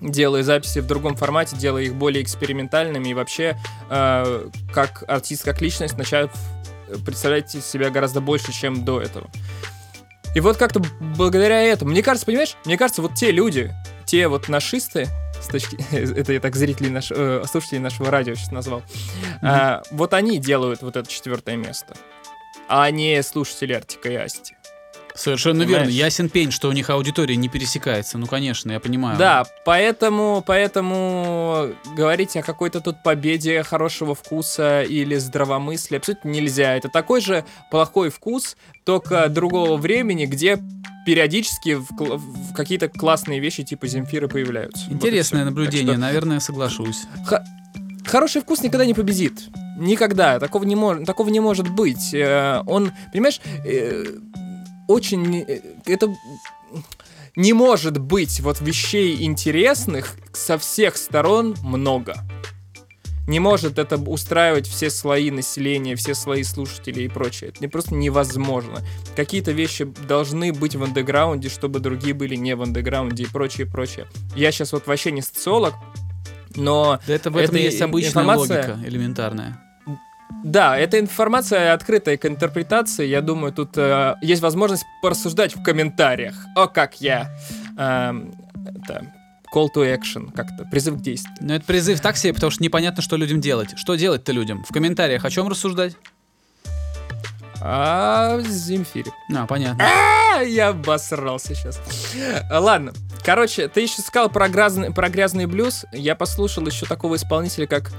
[0.00, 3.56] делая записи в другом формате, делая их более экспериментальными и вообще
[3.88, 6.30] э, как артист, как личность начав
[7.04, 9.30] представлять из себя гораздо больше, чем до этого.
[10.34, 13.72] И вот как-то благодаря этому, мне кажется, понимаешь, мне кажется, вот те люди,
[14.04, 15.08] те вот нашисты,
[15.40, 18.82] с точки, это я так зрителей наш, э, слушателей нашего радио сейчас назвал,
[19.42, 21.94] а, вот они делают вот это четвертое место,
[22.68, 24.56] а не слушатели Артика и Асти.
[25.16, 25.86] Совершенно Понимаешь?
[25.86, 25.96] верно.
[25.96, 28.18] Ясен пень, что у них аудитория не пересекается.
[28.18, 29.16] Ну, конечно, я понимаю.
[29.16, 36.74] Да, поэтому, поэтому говорить о какой-то тут победе хорошего вкуса или здравомыслия абсолютно нельзя.
[36.76, 40.58] Это такой же плохой вкус, только другого времени, где
[41.06, 44.86] периодически в, в какие-то классные вещи типа Земфиры появляются.
[44.86, 45.50] Вот Интересное всё.
[45.50, 47.02] наблюдение, Так что наверное, соглашусь.
[48.06, 49.44] Хороший вкус никогда не победит.
[49.78, 50.38] Никогда.
[50.38, 52.12] Такого не, мож- такого не может быть.
[52.12, 54.04] Э, Он, понимаешь, э,
[54.88, 55.36] очень...
[55.46, 56.14] э, Это
[57.36, 62.14] не может быть вот вещей интересных со всех сторон много.
[63.26, 67.52] Не может это устраивать все слои населения, все слои слушателей и прочее.
[67.58, 68.80] Это просто невозможно.
[69.16, 74.06] Какие-то вещи должны быть в андеграунде, чтобы другие были не в андеграунде и прочее, прочее.
[74.36, 75.72] Я сейчас вот вообще не социолог,
[76.54, 79.60] но Да это в этом Это есть обычная информация- логика, элементарная.
[80.42, 83.06] Да, эта информация открытая к интерпретации.
[83.06, 86.34] Я думаю, тут э, есть возможность порассуждать в комментариях.
[86.54, 87.30] О, как я.
[87.78, 88.34] эм,
[88.66, 89.12] это,
[89.54, 91.34] call to action, как-то, призыв к действию.
[91.40, 93.78] Но это призыв так себе, потому что непонятно, что людям делать.
[93.78, 94.64] Что делать-то людям?
[94.64, 95.96] В комментариях о чем рассуждать?
[97.60, 99.12] А Земфире.
[99.34, 99.82] А, понятно.
[99.82, 101.80] А, я обосрался сейчас.
[102.50, 102.92] Ладно.
[103.24, 105.86] Короче, ты еще сказал про, грязный, про грязный блюз.
[105.92, 107.90] Я послушал еще такого исполнителя, как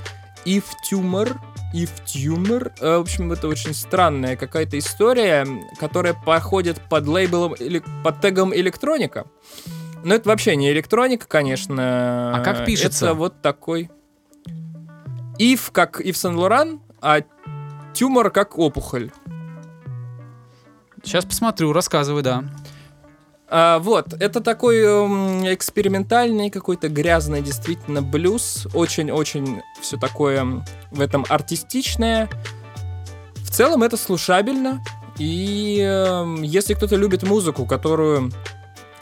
[0.45, 1.37] If Tumor.
[1.73, 2.71] If Tumor.
[2.79, 5.45] Э, В общем, это очень странная какая-то история,
[5.79, 9.25] которая проходит под лейблом или под тегом электроника.
[10.03, 12.35] Но это вообще не электроника, конечно.
[12.35, 13.05] А как пишется?
[13.05, 13.89] Это вот такой.
[15.39, 17.21] If как Ив Сен Лоран, а
[17.93, 19.11] тюмор как опухоль.
[21.03, 22.43] Сейчас посмотрю, рассказывай, да.
[23.47, 28.67] А, вот, это такой эм, экспериментальный, какой-то грязный действительно блюз.
[28.73, 32.29] Очень-очень все такое в этом артистичное.
[33.35, 34.81] В целом это слушабельно.
[35.17, 38.31] И эм, если кто-то любит музыку, которую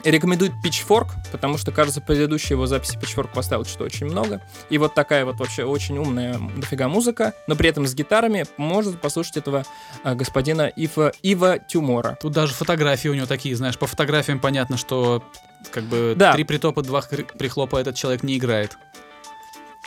[0.04, 4.42] рекомендует Pitchfork, потому что, кажется, предыдущие его записи Pitchfork поставил что-то очень много.
[4.70, 9.00] И вот такая вот вообще очень умная дофига музыка, но при этом с гитарами может
[9.00, 9.66] послушать этого
[10.04, 12.18] а, господина Ива, Ива Тюмора.
[12.22, 15.24] Тут даже фотографии у него такие, знаешь, по фотографиям понятно, что
[15.72, 16.34] как бы Да.
[16.34, 18.78] три притопа, два прихлопа этот человек не играет.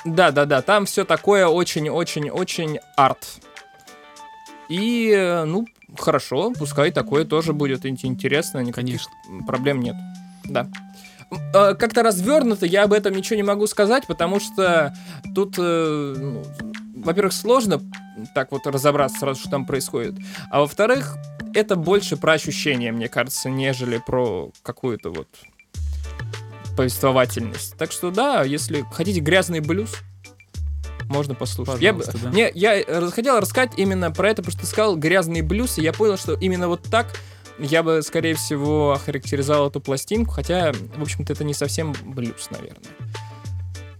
[0.04, 3.40] Да, да, да, там все такое очень-очень-очень арт.
[4.68, 5.66] И, э, ну,
[5.98, 9.46] хорошо, пускай такое тоже будет ин- интересно, никаких Конечно.
[9.46, 9.96] проблем нет.
[10.44, 10.68] Да.
[11.54, 14.94] Э, Как-то развернуто я об этом ничего не могу сказать, потому что
[15.34, 16.44] тут, э, ну,
[17.04, 17.80] во-первых, сложно
[18.34, 20.14] так вот разобраться сразу, что там происходит.
[20.50, 21.16] А во-вторых,
[21.54, 25.28] это больше про ощущения, мне кажется, нежели про какую-то вот
[26.76, 27.76] повествовательность.
[27.78, 29.94] Так что да, если хотите грязный блюз,
[31.08, 31.80] можно послушать.
[31.80, 32.30] Я, Пожалуйста, да.
[32.30, 35.92] не, я хотел рассказать именно про это, потому что ты сказал грязный блюз, и я
[35.92, 37.18] понял, что именно вот так
[37.58, 42.90] я бы, скорее всего, охарактеризовал эту пластинку, хотя, в общем-то, это не совсем блюз, наверное.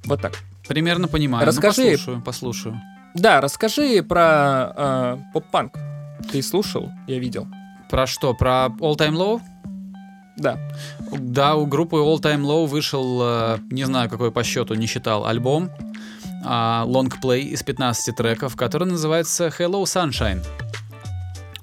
[0.05, 0.35] Вот так.
[0.69, 1.47] Примерно понимаю.
[1.47, 1.83] Расскажи.
[1.83, 2.81] Ну, послушаю, послушаю.
[3.15, 5.75] Да, расскажи про э, поп-панк.
[6.31, 7.47] Ты слушал, я видел.
[7.89, 8.35] Про что?
[8.35, 9.41] Про All Time Low?
[10.37, 10.59] Да.
[11.13, 15.25] Да, у группы All Time Low вышел, э, не знаю какой по счету, не считал,
[15.27, 15.71] альбом,
[16.87, 20.45] лонгплей из 15 треков, который называется Hello Sunshine.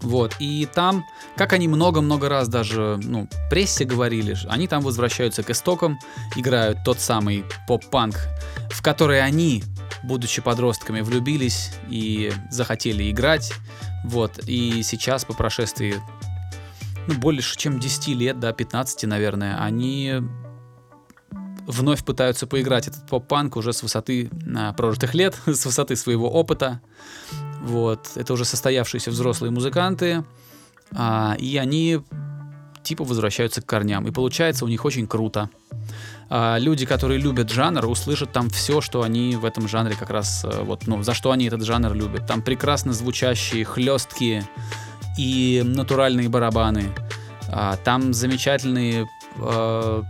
[0.01, 1.05] Вот, и там,
[1.37, 5.97] как они много-много раз даже, ну, прессе говорили, они там возвращаются к истокам,
[6.35, 8.17] играют тот самый поп-панк,
[8.69, 9.63] в который они,
[10.03, 13.53] будучи подростками, влюбились и захотели играть.
[14.03, 15.95] Вот, и сейчас, по прошествии
[17.07, 20.21] ну, больше чем 10 лет, да, 15, наверное, они
[21.67, 26.81] вновь пытаются поиграть этот поп-панк уже с высоты а, прожитых лет, с высоты своего опыта.
[27.61, 30.23] Вот, это уже состоявшиеся взрослые музыканты,
[30.91, 32.01] а, и они
[32.83, 34.07] типа возвращаются к корням.
[34.07, 35.49] И получается у них очень круто.
[36.29, 40.43] А, люди, которые любят жанр, услышат там все, что они в этом жанре как раз,
[40.43, 42.27] э, вот, ну, за что они этот жанр любят.
[42.27, 44.47] Там прекрасно звучащие, хлесткие
[45.17, 46.85] и натуральные барабаны.
[47.49, 50.03] А, там замечательные э,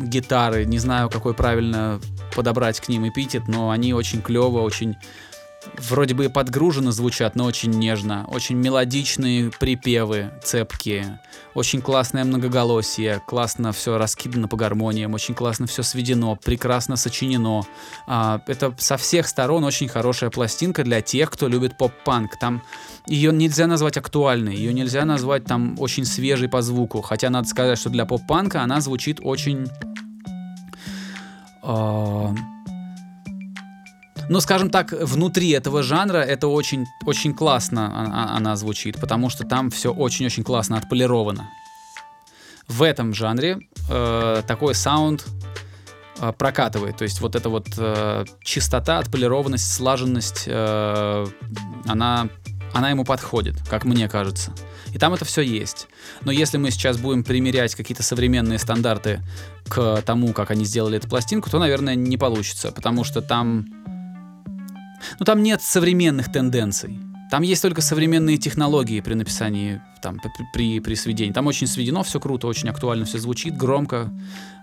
[0.00, 0.64] гитары.
[0.64, 2.00] Не знаю, какой правильно
[2.34, 4.96] подобрать к ним эпитет, но они очень клево, очень
[5.78, 8.26] вроде бы подгруженно звучат, но очень нежно.
[8.28, 11.20] Очень мелодичные припевы, цепкие.
[11.54, 17.62] Очень классное многоголосие, классно все раскидано по гармониям, очень классно все сведено, прекрасно сочинено.
[18.06, 22.38] А, это со всех сторон очень хорошая пластинка для тех, кто любит поп-панк.
[22.38, 22.62] Там
[23.06, 27.02] ее нельзя назвать актуальной, ее нельзя назвать там очень свежей по звуку.
[27.02, 29.68] Хотя надо сказать, что для поп-панка она звучит очень...
[31.62, 32.34] а,
[34.28, 39.30] ну, скажем так, внутри этого жанра это очень, очень классно а- а- она звучит, потому
[39.30, 41.48] что там все очень-очень классно отполировано.
[42.68, 43.58] в этом жанре
[43.90, 45.24] э, такой саунд
[46.18, 46.96] э, прокатывает.
[46.96, 51.26] То есть вот эта вот э, чистота, отполированность, слаженность, э,
[51.86, 52.28] она,
[52.72, 54.52] она ему подходит, как мне кажется.
[54.94, 55.88] И там это все есть.
[56.22, 59.20] Но если мы сейчас будем примерять какие-то современные стандарты
[59.68, 63.66] к тому, как они сделали эту пластинку, то, наверное, не получится, потому что там...
[65.18, 66.98] Ну, там нет современных тенденций.
[67.30, 70.20] Там есть только современные технологии при написании, там,
[70.52, 71.32] при, при сведении.
[71.32, 74.12] Там очень сведено, все круто, очень актуально, все звучит громко.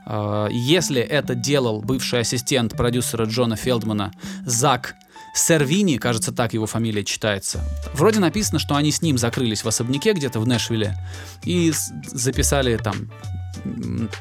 [0.05, 4.13] А, если это делал бывший ассистент продюсера Джона Фелдмана
[4.45, 4.95] Зак
[5.33, 7.59] Сервини, кажется, так его фамилия читается.
[7.93, 10.95] Вроде написано, что они с ним закрылись в особняке где-то в Нэшвилле
[11.43, 13.09] и записали там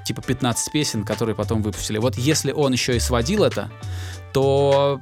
[0.05, 1.99] типа 15 песен, которые потом выпустили.
[1.99, 3.71] Вот если он еще и сводил это,
[4.33, 5.01] то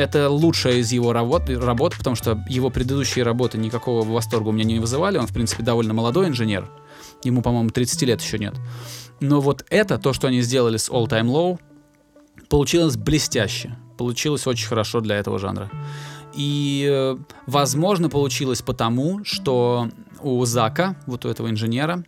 [0.00, 4.64] это лучшая из его работ, работ, потому что его предыдущие работы никакого восторга у меня
[4.64, 5.18] не вызывали.
[5.18, 6.70] Он, в принципе, довольно молодой инженер.
[7.24, 8.54] Ему, по-моему, 30 лет еще нет.
[9.20, 11.58] Но вот это, то, что они сделали с All Time Low,
[12.48, 15.70] получилось блестяще получилось очень хорошо для этого жанра.
[16.32, 19.90] И, э, возможно, получилось потому, что
[20.22, 22.02] у Зака, вот у этого инженера,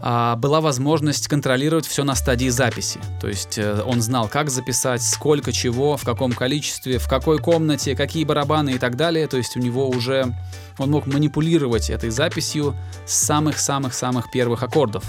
[0.00, 2.98] была возможность контролировать все на стадии записи.
[3.20, 7.94] То есть э, он знал, как записать, сколько чего, в каком количестве, в какой комнате,
[7.94, 9.26] какие барабаны и так далее.
[9.26, 10.34] То есть у него уже
[10.78, 12.74] он мог манипулировать этой записью
[13.06, 15.04] с самых-самых-самых первых аккордов.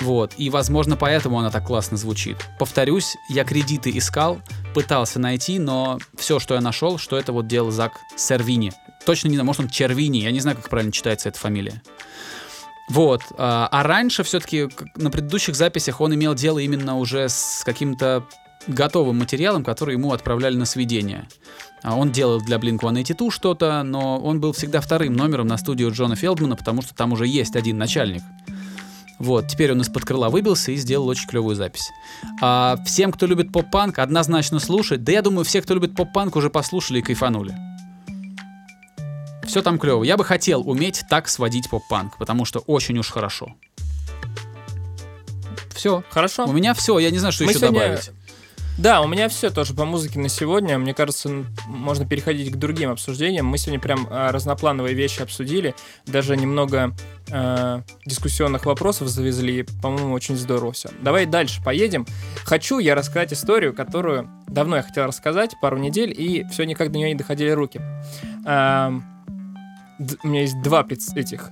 [0.00, 0.32] Вот.
[0.38, 2.38] И, возможно, поэтому она так классно звучит.
[2.58, 4.40] Повторюсь, я кредиты искал,
[4.74, 8.72] пытался найти, но все, что я нашел, что это вот делал Зак Сервини.
[9.04, 11.82] Точно не знаю, может он Червини, я не знаю, как правильно читается эта фамилия.
[12.88, 13.22] Вот.
[13.36, 18.24] А, а раньше все-таки на предыдущих записях он имел дело именно уже с каким-то
[18.66, 21.28] готовым материалом, который ему отправляли на сведение.
[21.82, 26.16] А он делал для Blink-182 что-то, но он был всегда вторым номером на студию Джона
[26.16, 28.22] Фелдмана, потому что там уже есть один начальник.
[29.18, 31.90] Вот, теперь он из-под крыла выбился и сделал очень клевую запись.
[32.40, 35.02] А всем, кто любит поп-панк, однозначно слушать.
[35.02, 37.67] Да я думаю, все, кто любит поп-панк, уже послушали и кайфанули.
[39.48, 40.04] Все там клево.
[40.04, 43.54] Я бы хотел уметь так сводить поп-панк, потому что очень уж хорошо.
[45.74, 46.02] Все.
[46.10, 46.44] Хорошо.
[46.46, 46.98] У меня все.
[46.98, 47.80] Я не знаю, что Мы еще сегодня...
[47.80, 48.10] добавить.
[48.78, 50.78] Да, у меня все тоже по музыке на сегодня.
[50.78, 53.44] Мне кажется, можно переходить к другим обсуждениям.
[53.44, 55.74] Мы сегодня прям а, разноплановые вещи обсудили,
[56.06, 56.94] даже немного
[57.28, 59.66] э, дискуссионных вопросов завезли.
[59.82, 60.90] По-моему, очень здорово все.
[61.02, 62.06] Давай дальше поедем.
[62.44, 66.98] Хочу я рассказать историю, которую давно я хотел рассказать, пару недель, и все никак до
[66.98, 67.80] нее не доходили руки.
[68.46, 68.92] Э,
[70.22, 71.50] у меня есть два этих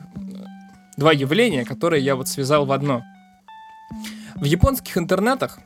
[0.97, 3.03] два явления, которые я вот связал в одно.
[4.37, 5.59] В японских интернетах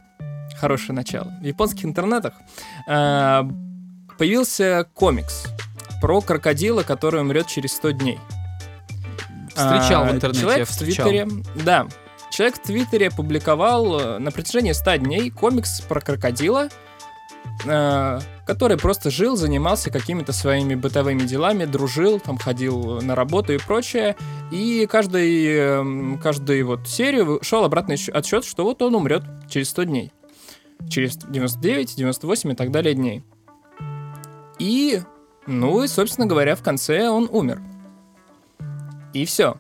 [0.57, 1.31] хорошее начало.
[1.41, 2.35] В японских интернетах
[2.87, 3.43] э,
[4.19, 5.47] появился комикс
[6.01, 8.19] про крокодила, который умрет через 100 дней.
[9.49, 11.29] Встречал в а, интернете, Человек в Твиттере,
[11.65, 11.87] да,
[12.31, 16.69] человек в Твиттере опубликовал э, на протяжении 100 дней комикс про крокодила,
[17.67, 23.59] э, который просто жил, занимался какими-то своими бытовыми делами, дружил, там ходил на работу и
[23.59, 24.17] прочее.
[24.51, 29.85] И каждый, эм, каждую вот серию шел обратный отсчет, что вот он умрет через 100
[29.85, 30.13] дней
[30.89, 33.23] через 99, 98 и так далее дней.
[34.59, 35.01] И,
[35.47, 37.63] ну и, собственно говоря, в конце он умер.
[39.13, 39.57] И все.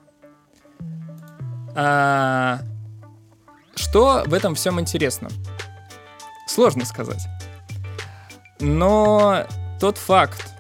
[1.77, 2.61] А,
[3.75, 5.29] что в этом всем интересно?
[6.49, 7.27] Сложно сказать.
[8.61, 9.47] Но
[9.81, 10.53] тот факт,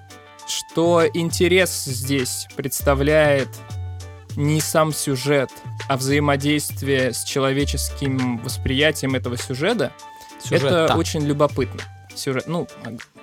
[0.46, 3.48] что интерес здесь представляет
[4.36, 5.50] не сам сюжет,
[5.88, 9.92] а взаимодействие с человеческим восприятием этого сюжета—
[10.42, 10.96] Сюжет, это да.
[10.96, 11.82] очень любопытно.
[12.14, 12.66] Сюжет, ну,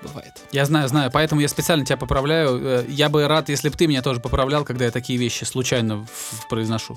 [0.02, 0.34] бывает.
[0.52, 2.60] Я знаю, знаю, поэтому я специально тебя поправляю.
[2.63, 6.06] Э, я бы рад, если бы ты меня тоже поправлял, когда я такие вещи случайно
[6.50, 6.96] произношу.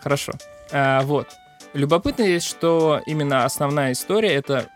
[0.00, 0.32] Хорошо.
[0.72, 1.28] А, вот.
[1.72, 4.68] Любопытно есть, что именно основная история— это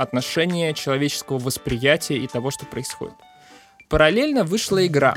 [0.00, 3.14] отношение человеческого восприятия и того, что происходит.
[3.88, 5.14] Параллельно вышла игра.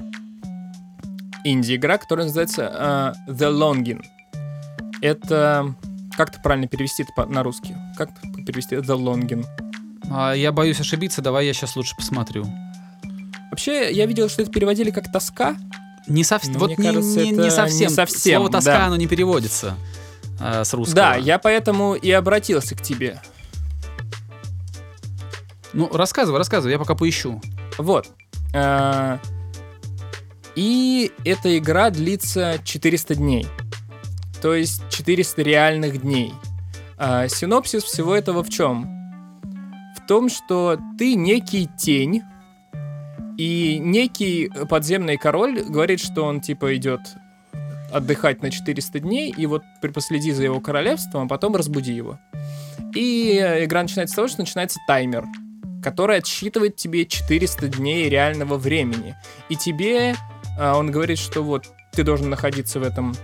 [1.46, 4.04] Инди-игра, которая называется uh, The Longing.
[5.02, 5.76] Это
[6.16, 7.76] как это правильно перевести это на русский?
[7.98, 8.10] Как
[8.46, 9.46] перевести The Longing?
[10.12, 12.46] А, я боюсь ошибиться, давай я сейчас лучше посмотрю.
[13.50, 15.56] Вообще, я видел, что это переводили как тоска.
[16.08, 16.44] Не, сов...
[16.44, 17.88] вот не, кажется, не, не, совсем.
[17.88, 18.42] не совсем.
[18.42, 18.86] Слово тоска, да.
[18.88, 19.76] оно не переводится
[20.40, 20.96] э, с русского.
[20.96, 23.22] Да, я поэтому и обратился к тебе.
[25.74, 27.42] Ну, рассказывай, рассказывай, я пока поищу.
[27.78, 28.08] Вот.
[28.56, 29.20] А,
[30.56, 33.48] и эта игра длится 400 дней
[34.44, 36.34] то есть 400 реальных дней.
[36.98, 38.84] А синопсис всего этого в чем?
[39.96, 42.24] В том, что ты некий тень,
[43.38, 47.00] и некий подземный король говорит, что он типа идет
[47.90, 52.20] отдыхать на 400 дней, и вот последи за его королевством, а потом разбуди его.
[52.94, 55.26] И игра начинается с того, что начинается таймер,
[55.84, 59.16] который отсчитывает тебе 400 дней реального времени.
[59.50, 60.16] И тебе
[60.58, 63.16] а, он говорит, что вот ты должен находиться в этом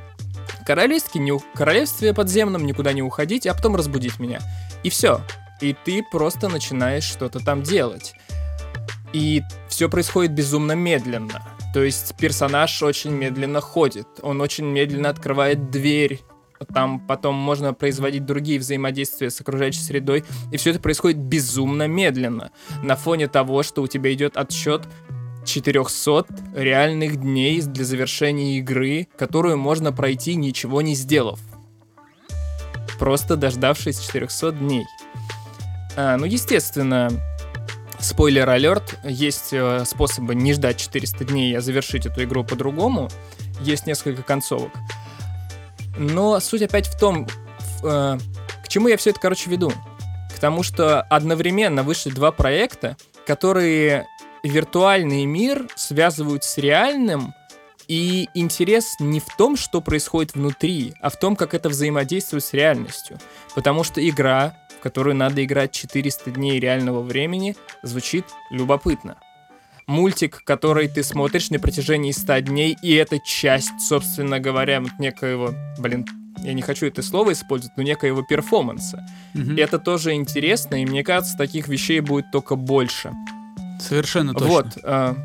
[0.65, 4.39] королевстве, не, королевстве подземном, никуда не уходить, а потом разбудить меня.
[4.83, 5.21] И все.
[5.61, 8.13] И ты просто начинаешь что-то там делать.
[9.13, 11.41] И все происходит безумно медленно.
[11.73, 16.19] То есть персонаж очень медленно ходит, он очень медленно открывает дверь,
[16.65, 22.51] там потом можно производить другие взаимодействия с окружающей средой, и все это происходит безумно медленно,
[22.83, 24.87] на фоне того, что у тебя идет отсчет
[25.45, 31.39] 400 реальных дней для завершения игры, которую можно пройти ничего не сделав.
[32.99, 34.85] Просто дождавшись 400 дней.
[35.95, 37.09] А, ну, естественно,
[37.99, 43.09] спойлер алерт, есть э, способы не ждать 400 дней, а завершить эту игру по-другому.
[43.61, 44.71] Есть несколько концовок.
[45.99, 47.27] Но суть опять в том,
[47.83, 48.17] э,
[48.63, 49.71] к чему я все это, короче, веду.
[50.33, 52.95] К тому, что одновременно вышли два проекта,
[53.27, 54.07] которые
[54.41, 57.33] виртуальный мир связывают с реальным,
[57.89, 62.53] и интерес не в том, что происходит внутри, а в том, как это взаимодействует с
[62.53, 63.19] реальностью.
[63.53, 69.17] Потому что игра, в которую надо играть 400 дней реального времени, звучит любопытно.
[69.89, 75.55] Мультик, который ты смотришь на протяжении 100 дней, и это часть, собственно говоря, вот некоего,
[75.79, 76.05] блин,
[76.43, 79.03] я не хочу это слово использовать, но некоего перформанса.
[79.33, 79.59] Mm-hmm.
[79.59, 83.11] Это тоже интересно, и мне кажется, таких вещей будет только больше.
[83.79, 84.47] Совершенно точно.
[84.47, 84.77] Вот.
[84.83, 85.15] Э,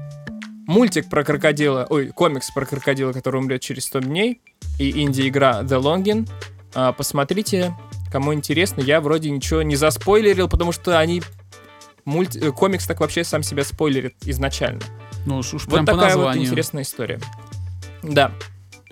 [0.67, 4.41] мультик про крокодила, ой, комикс про крокодила, который умрет через 100 дней,
[4.79, 6.27] и инди-игра The Longing.
[6.75, 7.75] Э, посмотрите,
[8.11, 8.81] кому интересно.
[8.81, 11.21] Я вроде ничего не заспойлерил, потому что они...
[12.05, 12.39] Мульти...
[12.39, 14.83] Э, комикс так вообще сам себя спойлерит изначально.
[15.27, 17.21] Ну уж, уж вот прям такая по вот интересная история.
[18.03, 18.33] Да.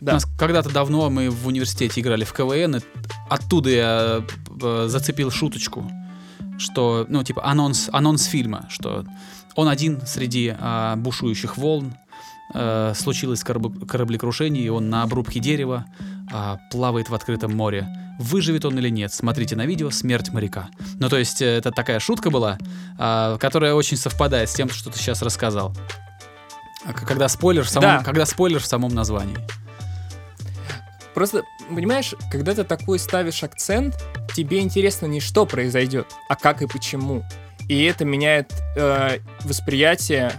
[0.00, 0.12] Да.
[0.12, 2.80] У нас когда-то давно мы в университете играли в КВН, и
[3.28, 4.24] оттуда я
[4.60, 5.88] э, зацепил шуточку,
[6.58, 9.04] что, ну, типа, анонс, анонс фильма, что
[9.54, 11.94] он один среди э, бушующих волн,
[12.54, 15.86] э, случилось кораб- кораблекрушение, и он на обрубке дерева
[16.32, 17.86] э, плавает в открытом море.
[18.18, 20.68] Выживет он или нет, смотрите на видео «Смерть моряка».
[20.98, 22.58] Ну, то есть, э, это такая шутка была,
[22.98, 25.74] э, которая очень совпадает с тем, что ты сейчас рассказал.
[26.84, 28.04] А Когда спойлер в самом, Да.
[28.04, 29.38] когда спойлер в самом названии.
[31.14, 33.94] Просто, понимаешь, когда ты такой ставишь акцент,
[34.34, 37.22] тебе интересно не что произойдет, а как и почему.
[37.68, 40.32] И это меняет э, восприятие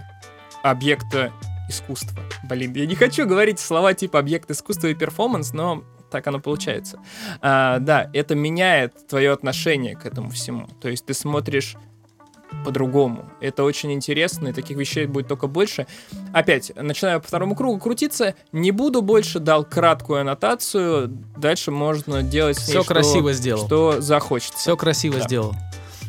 [0.62, 1.32] объекта
[1.68, 2.22] искусства.
[2.48, 6.98] Блин, я не хочу говорить слова типа объект искусства и перформанс, но так оно получается.
[7.40, 10.66] А, да, это меняет твое отношение к этому всему.
[10.80, 11.74] То есть ты смотришь
[12.64, 13.24] по-другому.
[13.40, 15.88] Это очень интересно, и таких вещей будет только больше.
[16.32, 22.56] Опять, начинаю по второму кругу крутиться, не буду больше, дал краткую аннотацию, дальше можно делать
[22.58, 23.66] с ней Все что- красиво сделал.
[23.66, 24.56] что захочется.
[24.58, 25.24] Все красиво Да.
[25.24, 25.54] сделал.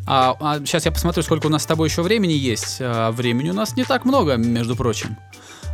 [0.07, 2.77] А, сейчас я посмотрю, сколько у нас с тобой еще времени есть.
[2.79, 5.17] А, времени у нас не так много, между прочим.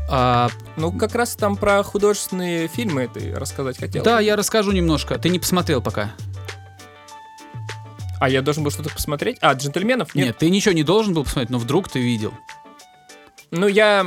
[0.10, 4.04] А, Ну, как раз там про художественные фильмы ты рассказать хотел.
[4.04, 5.18] да, я расскажу немножко.
[5.18, 6.12] Ты не посмотрел пока.
[8.20, 9.38] А я должен был что-то посмотреть?
[9.42, 10.14] А, джентльменов?
[10.14, 10.28] Нет.
[10.28, 10.38] Нет.
[10.38, 12.34] ты ничего не должен был посмотреть, но вдруг ты видел.
[13.50, 14.06] Ну, я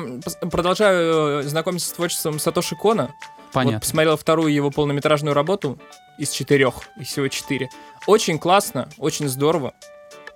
[0.51, 3.11] продолжаю э, знакомиться с творчеством Сатоши Кона.
[3.53, 3.77] Понятно.
[3.79, 5.79] Вот посмотрел вторую его полнометражную работу
[6.18, 7.68] из четырех, из всего четыре.
[8.07, 9.75] Очень классно, очень здорово.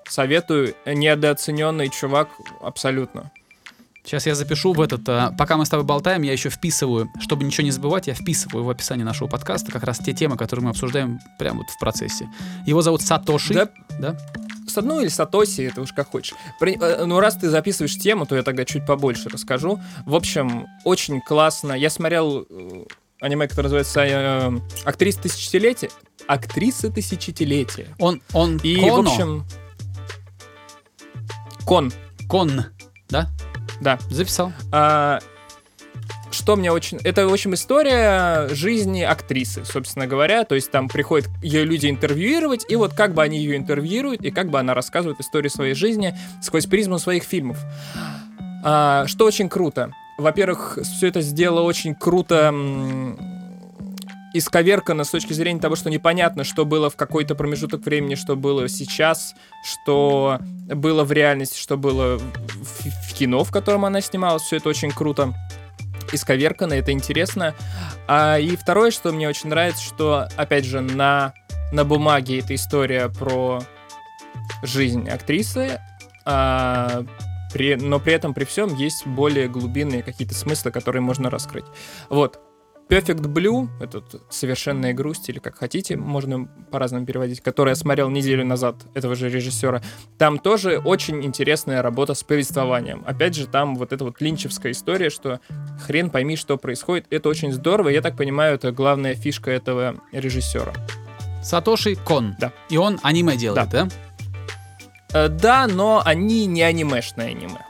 [0.08, 0.74] Советую.
[0.86, 2.28] Недооцененный чувак
[2.60, 3.30] абсолютно.
[4.04, 5.06] Сейчас я запишу в этот...
[5.06, 8.64] а, пока мы с тобой болтаем, я еще вписываю, чтобы ничего не забывать, я вписываю
[8.64, 12.26] в описание нашего подкаста как раз те темы, которые мы обсуждаем прямо вот в процессе.
[12.64, 13.52] Его зовут Сатоши.
[13.52, 13.68] Да,
[14.00, 14.16] Да?
[14.66, 16.34] с одной или Сатоси, это уж как хочешь.
[16.60, 19.78] При- э, ну, раз ты записываешь тему, то я тогда чуть побольше расскажу.
[20.06, 21.72] В общем, очень классно.
[21.72, 22.84] Я смотрел э,
[23.20, 25.90] аниме, которое называется э, «Актриса тысячелетия».
[26.26, 27.88] «Актриса тысячелетия».
[27.98, 29.10] Он, он И, Коно.
[29.10, 29.44] в общем...
[31.68, 31.92] Кон,
[32.30, 32.64] Кон,
[33.10, 33.28] да?
[33.82, 33.98] да.
[34.08, 34.54] Записал.
[34.72, 35.18] А,
[36.30, 36.98] что мне очень...
[37.04, 40.44] Это, в общем, история жизни актрисы, собственно говоря.
[40.44, 44.30] То есть там приходят ее люди интервьюировать, и вот как бы они ее интервьюируют, и
[44.30, 47.58] как бы она рассказывает историю своей жизни сквозь призму своих фильмов.
[48.64, 49.92] А, что очень круто.
[50.16, 52.50] Во-первых, все это сделало очень круто
[54.34, 58.68] исковеркано с точки зрения того, что непонятно, что было в какой-то промежуток времени, что было
[58.68, 64.42] сейчас, что было в реальности, что было в, в кино, в котором она снималась.
[64.42, 65.34] Все это очень круто
[66.12, 67.54] исковеркано, это интересно.
[68.06, 71.34] А, и второе, что мне очень нравится, что, опять же, на,
[71.72, 73.62] на бумаге эта история про
[74.62, 75.80] жизнь актрисы,
[76.24, 77.04] а,
[77.52, 81.64] при- но при этом при всем есть более глубинные какие-то смыслы, которые можно раскрыть.
[82.08, 82.40] Вот.
[82.88, 88.46] Perfect Blue, этот «Совершенная грусть» или как хотите, можно по-разному переводить, который я смотрел неделю
[88.46, 89.82] назад этого же режиссера,
[90.16, 93.04] там тоже очень интересная работа с повествованием.
[93.06, 95.40] Опять же, там вот эта вот линчевская история, что
[95.86, 97.06] хрен пойми, что происходит.
[97.10, 100.72] Это очень здорово, я так понимаю, это главная фишка этого режиссера.
[101.42, 102.36] Сатоши Кон.
[102.40, 102.52] Да.
[102.70, 103.88] И он аниме делает, да?
[105.12, 107.67] Э, Да, но они не анимешное аниме.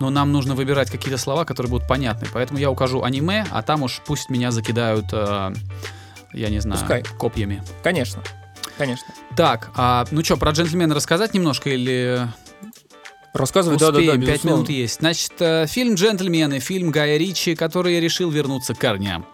[0.00, 2.26] Но нам нужно выбирать какие-то слова, которые будут понятны.
[2.32, 5.52] Поэтому я укажу аниме, а там уж пусть меня закидают, э,
[6.32, 7.02] я не знаю, Пускай.
[7.18, 7.62] копьями.
[7.82, 8.22] Конечно,
[8.76, 9.06] конечно.
[9.36, 12.28] Так, а, ну что, про джентльмена рассказать немножко или
[13.34, 14.26] Рассказывай, да, да, да?
[14.26, 15.00] Пять минут есть.
[15.00, 19.26] Значит, э, фильм «Джентльмены», фильм Гая Ричи, который решил вернуться к корням.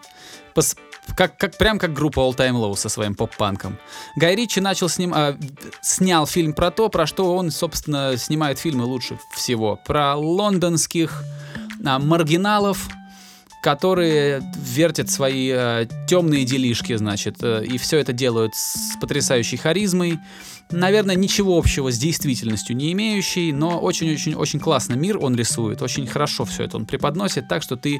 [0.55, 0.75] Пос-
[1.15, 3.77] как, как, прям как группа All Time Low со своим поп-панком.
[4.15, 5.37] Гай Ричи начал сним, а,
[5.81, 9.79] снял фильм про то, про что он, собственно, снимает фильмы лучше всего.
[9.85, 11.23] Про лондонских
[11.85, 12.89] а, маргиналов,
[13.61, 20.19] которые вертят свои э, темные делишки, значит, э, и все это делают с потрясающей харизмой.
[20.71, 26.45] Наверное, ничего общего с действительностью не имеющий, но очень-очень-очень классно мир он рисует, очень хорошо
[26.45, 27.99] все это он преподносит, так что ты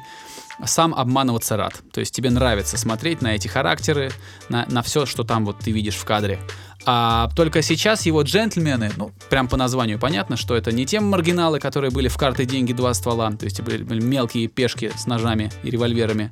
[0.66, 1.74] сам обманываться рад.
[1.92, 4.12] То есть тебе нравится смотреть на эти характеры,
[4.50, 6.40] на, на все, что там вот ты видишь в кадре.
[6.86, 11.60] А только сейчас его джентльмены, ну, прям по названию понятно, что это не те маргиналы,
[11.60, 15.70] которые были в карты деньги два ствола, то есть были, мелкие пешки с ножами и
[15.70, 16.32] револьверами,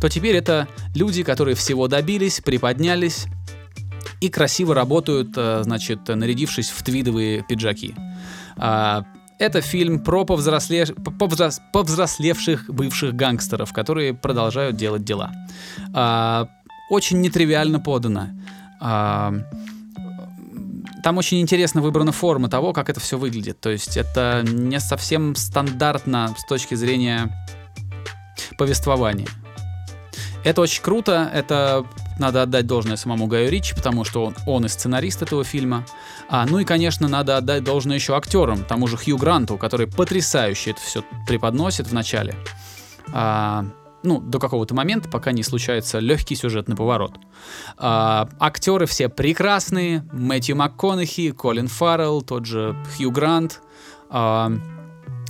[0.00, 3.26] то теперь это люди, которые всего добились, приподнялись
[4.20, 7.94] и красиво работают, э, значит, нарядившись в твидовые пиджаки.
[8.56, 9.04] А,
[9.40, 15.30] Это фильм про повзросле- повзрос- повзрослевших бывших гангстеров, которые продолжают делать дела.
[15.94, 16.48] А,
[16.90, 18.30] Очень нетривиально подано.
[18.80, 19.32] А,
[21.04, 23.60] Там очень интересно выбрана форма того, как это все выглядит.
[23.60, 27.30] То есть это не совсем стандартно с точки зрения
[28.58, 29.28] повествования.
[30.44, 31.84] Это очень круто, это
[32.18, 35.84] надо отдать должное самому Гаю Ричи, потому что он, он и сценарист этого фильма.
[36.28, 40.70] А, ну и, конечно, надо отдать должное еще актерам, тому же Хью Гранту, который потрясающе
[40.70, 42.34] это все преподносит в начале.
[43.12, 43.64] А,
[44.02, 47.14] ну, до какого-то момента, пока не случается легкий сюжетный поворот.
[47.76, 50.04] А, актеры все прекрасные.
[50.12, 53.60] Мэтью МакКонахи, Колин Фаррелл, тот же Хью Грант.
[54.10, 54.52] А,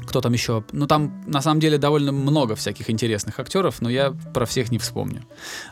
[0.09, 0.65] кто там еще?
[0.73, 4.79] Ну, там, на самом деле, довольно много всяких интересных актеров, но я про всех не
[4.79, 5.25] вспомню.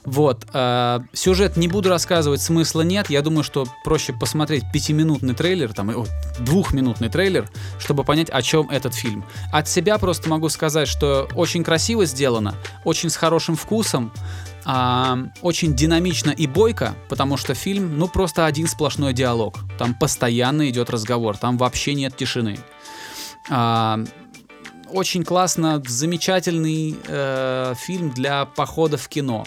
[0.04, 0.46] Вот.
[0.52, 3.10] э, сюжет не буду рассказывать, смысла нет.
[3.10, 6.06] Я думаю, что проще посмотреть пятиминутный трейлер, там, о,
[6.38, 9.24] двухминутный трейлер, чтобы понять, о чем этот фильм.
[9.52, 14.12] От себя просто могу сказать, что очень красиво сделано, очень с хорошим вкусом,
[14.68, 19.60] а, очень динамично и бойко, потому что фильм, ну, просто один сплошной диалог.
[19.78, 22.58] Там постоянно идет разговор, там вообще нет тишины.
[23.48, 24.00] А,
[24.90, 29.44] очень классно, замечательный э, фильм для похода в кино.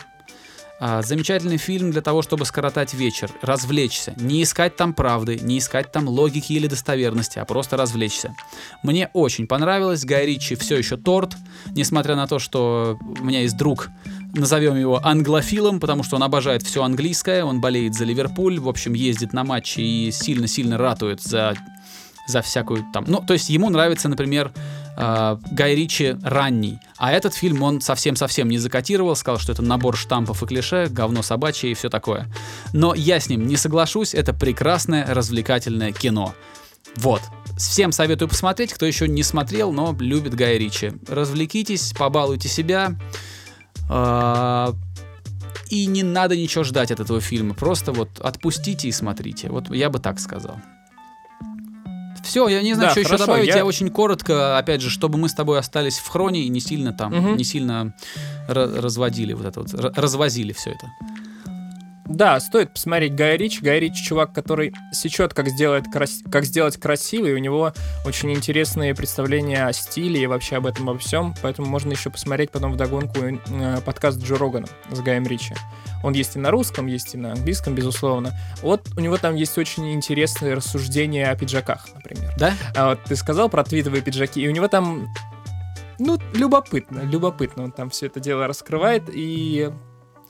[0.81, 5.91] А, замечательный фильм для того, чтобы скоротать вечер, развлечься, не искать там правды, не искать
[5.91, 8.33] там логики или достоверности, а просто развлечься.
[8.81, 11.35] Мне очень понравилось, Гай Ричи все еще торт,
[11.75, 13.89] несмотря на то, что у меня есть друг,
[14.33, 18.93] назовем его англофилом, потому что он обожает все английское, он болеет за Ливерпуль, в общем,
[18.93, 21.57] ездит на матчи и сильно-сильно ратует за
[22.29, 23.05] за всякую там.
[23.07, 24.53] Ну, то есть ему нравится, например,
[24.97, 26.79] э, Гай Ричи ранний.
[26.97, 31.21] А этот фильм он совсем-совсем не закатировал, сказал, что это набор штампов и клише, говно
[31.21, 32.27] собачье и все такое.
[32.73, 36.33] Но я с ним не соглашусь, это прекрасное развлекательное кино.
[36.95, 37.21] Вот.
[37.57, 40.93] Всем советую посмотреть, кто еще не смотрел, но любит Гая Ричи.
[41.07, 42.95] Развлекитесь, побалуйте себя.
[43.89, 44.73] А,
[45.69, 47.53] И не надо ничего ждать от этого фильма.
[47.53, 49.49] Просто вот отпустите и смотрите.
[49.49, 50.59] Вот я бы так сказал.
[52.29, 53.47] Все, я не знаю, Да, что еще хорошо, добавить.
[53.47, 53.57] Я...
[53.57, 56.93] я- очень коротко, опять же, чтобы мы с тобой остались в хроне и не сильно
[56.93, 57.37] там, Мгм.
[57.37, 57.91] не сильно
[58.47, 60.87] ра- разводили вот это вот, ра- развозили все это.
[62.09, 63.61] Да, стоит посмотреть Гай Ричи.
[63.61, 67.71] Гай Ричи чувак, который сечет, как сделать, крас- как сделать красиво, и у него
[68.03, 72.49] очень интересные представления о стиле и вообще об этом обо всем, поэтому можно еще посмотреть
[72.49, 75.53] потом вдогонку э, подкаст Джо Рогана с Гаем Ричи.
[76.03, 78.33] Он есть и на русском, есть и на английском, безусловно.
[78.63, 82.33] Вот у него там есть очень интересные рассуждения о пиджаках, например.
[82.39, 82.53] Да?
[82.75, 85.07] А вот ты сказал про твитовые пиджаки, и у него там,
[85.99, 89.69] ну, любопытно, любопытно он там все это дело раскрывает, и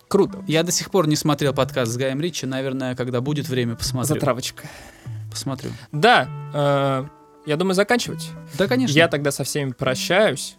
[0.10, 0.43] круто.
[0.47, 2.45] Я до сих пор не смотрел подкаст с Гаем Ричи.
[2.45, 4.16] Наверное, когда будет время, посмотрю.
[4.16, 4.68] Затравочка.
[5.32, 5.72] Посмотрю.
[5.93, 7.05] Да, э,
[7.45, 8.32] я думаю, заканчивать.
[8.57, 8.93] Да, конечно.
[8.93, 10.57] Я тогда со всеми прощаюсь.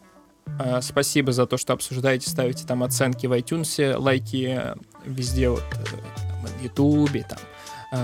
[0.59, 4.75] Э, спасибо за то, что обсуждаете, ставите там оценки в iTunes, лайки э,
[5.05, 5.97] везде, вот, э,
[6.43, 7.39] на Ютубе, там,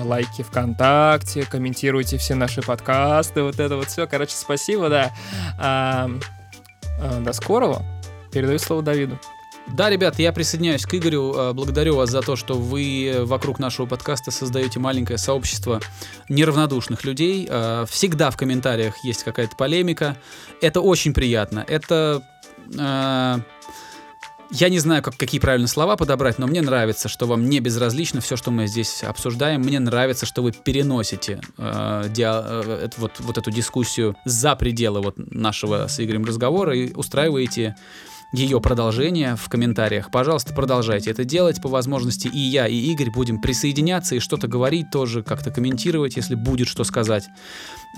[0.07, 4.07] лайки ВКонтакте, комментируйте все наши подкасты, вот это вот все.
[4.07, 5.13] Короче, спасибо, да.
[5.59, 6.11] А,
[7.01, 7.83] э, до скорого.
[8.33, 9.19] Передаю слово Давиду.
[9.73, 11.35] Да, ребят, я присоединяюсь к Игорю.
[11.35, 15.81] Э, благодарю вас за то, что вы вокруг нашего подкаста создаете маленькое сообщество
[16.29, 17.47] неравнодушных людей.
[17.51, 20.17] Э, всегда в комментариях есть какая-то полемика.
[20.61, 21.64] Это очень приятно.
[21.67, 22.23] Это...
[22.79, 23.39] Э,
[24.51, 28.21] я не знаю, как, какие правильные слова подобрать, но мне нравится, что вам не безразлично
[28.21, 29.61] все, что мы здесь обсуждаем.
[29.62, 35.14] Мне нравится, что вы переносите э, диа, э, вот, вот эту дискуссию за пределы вот
[35.17, 37.77] нашего с Игорем разговора и устраиваете
[38.37, 40.11] ее продолжение в комментариях.
[40.11, 42.28] Пожалуйста, продолжайте это делать по возможности.
[42.28, 46.84] И я, и Игорь будем присоединяться и что-то говорить тоже, как-то комментировать, если будет что
[46.84, 47.24] сказать.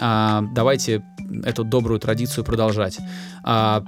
[0.01, 1.03] А, давайте
[1.45, 2.99] эту добрую традицию продолжать.
[3.43, 3.83] А,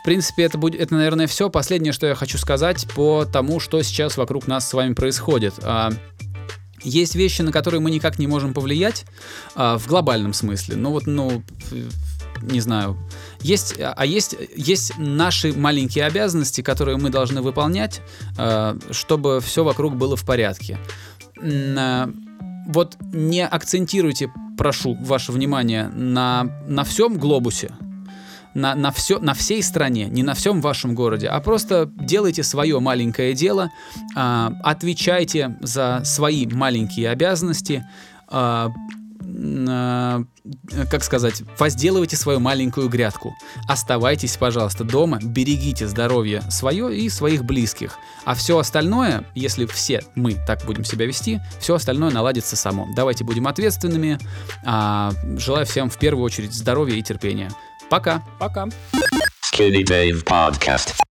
[0.00, 1.50] в принципе, это будет, это, наверное, все.
[1.50, 5.54] Последнее, что я хочу сказать по тому, что сейчас вокруг нас с вами происходит.
[5.62, 5.90] А,
[6.82, 9.04] есть вещи, на которые мы никак не можем повлиять
[9.54, 10.76] а, в глобальном смысле.
[10.76, 11.42] Ну вот, ну,
[12.42, 12.96] не знаю,
[13.40, 18.00] есть, а есть, есть наши маленькие обязанности, которые мы должны выполнять,
[18.38, 20.78] э, чтобы все вокруг было в порядке.
[21.40, 22.06] Э,
[22.66, 27.72] вот не акцентируйте, прошу, ваше внимание на, на всем глобусе,
[28.54, 32.78] на, на, все, на всей стране, не на всем вашем городе, а просто делайте свое
[32.80, 33.70] маленькое дело,
[34.16, 37.84] э, отвечайте за свои маленькие обязанности,
[40.90, 43.34] как сказать, возделывайте свою маленькую грядку.
[43.68, 47.98] Оставайтесь, пожалуйста, дома, берегите здоровье свое и своих близких.
[48.24, 52.88] А все остальное, если все мы так будем себя вести, все остальное наладится само.
[52.94, 54.18] Давайте будем ответственными.
[54.64, 57.50] А, желаю всем в первую очередь здоровья и терпения.
[57.88, 58.22] Пока.
[58.38, 58.68] Пока.
[59.52, 61.00] Skinny Dave Podcast.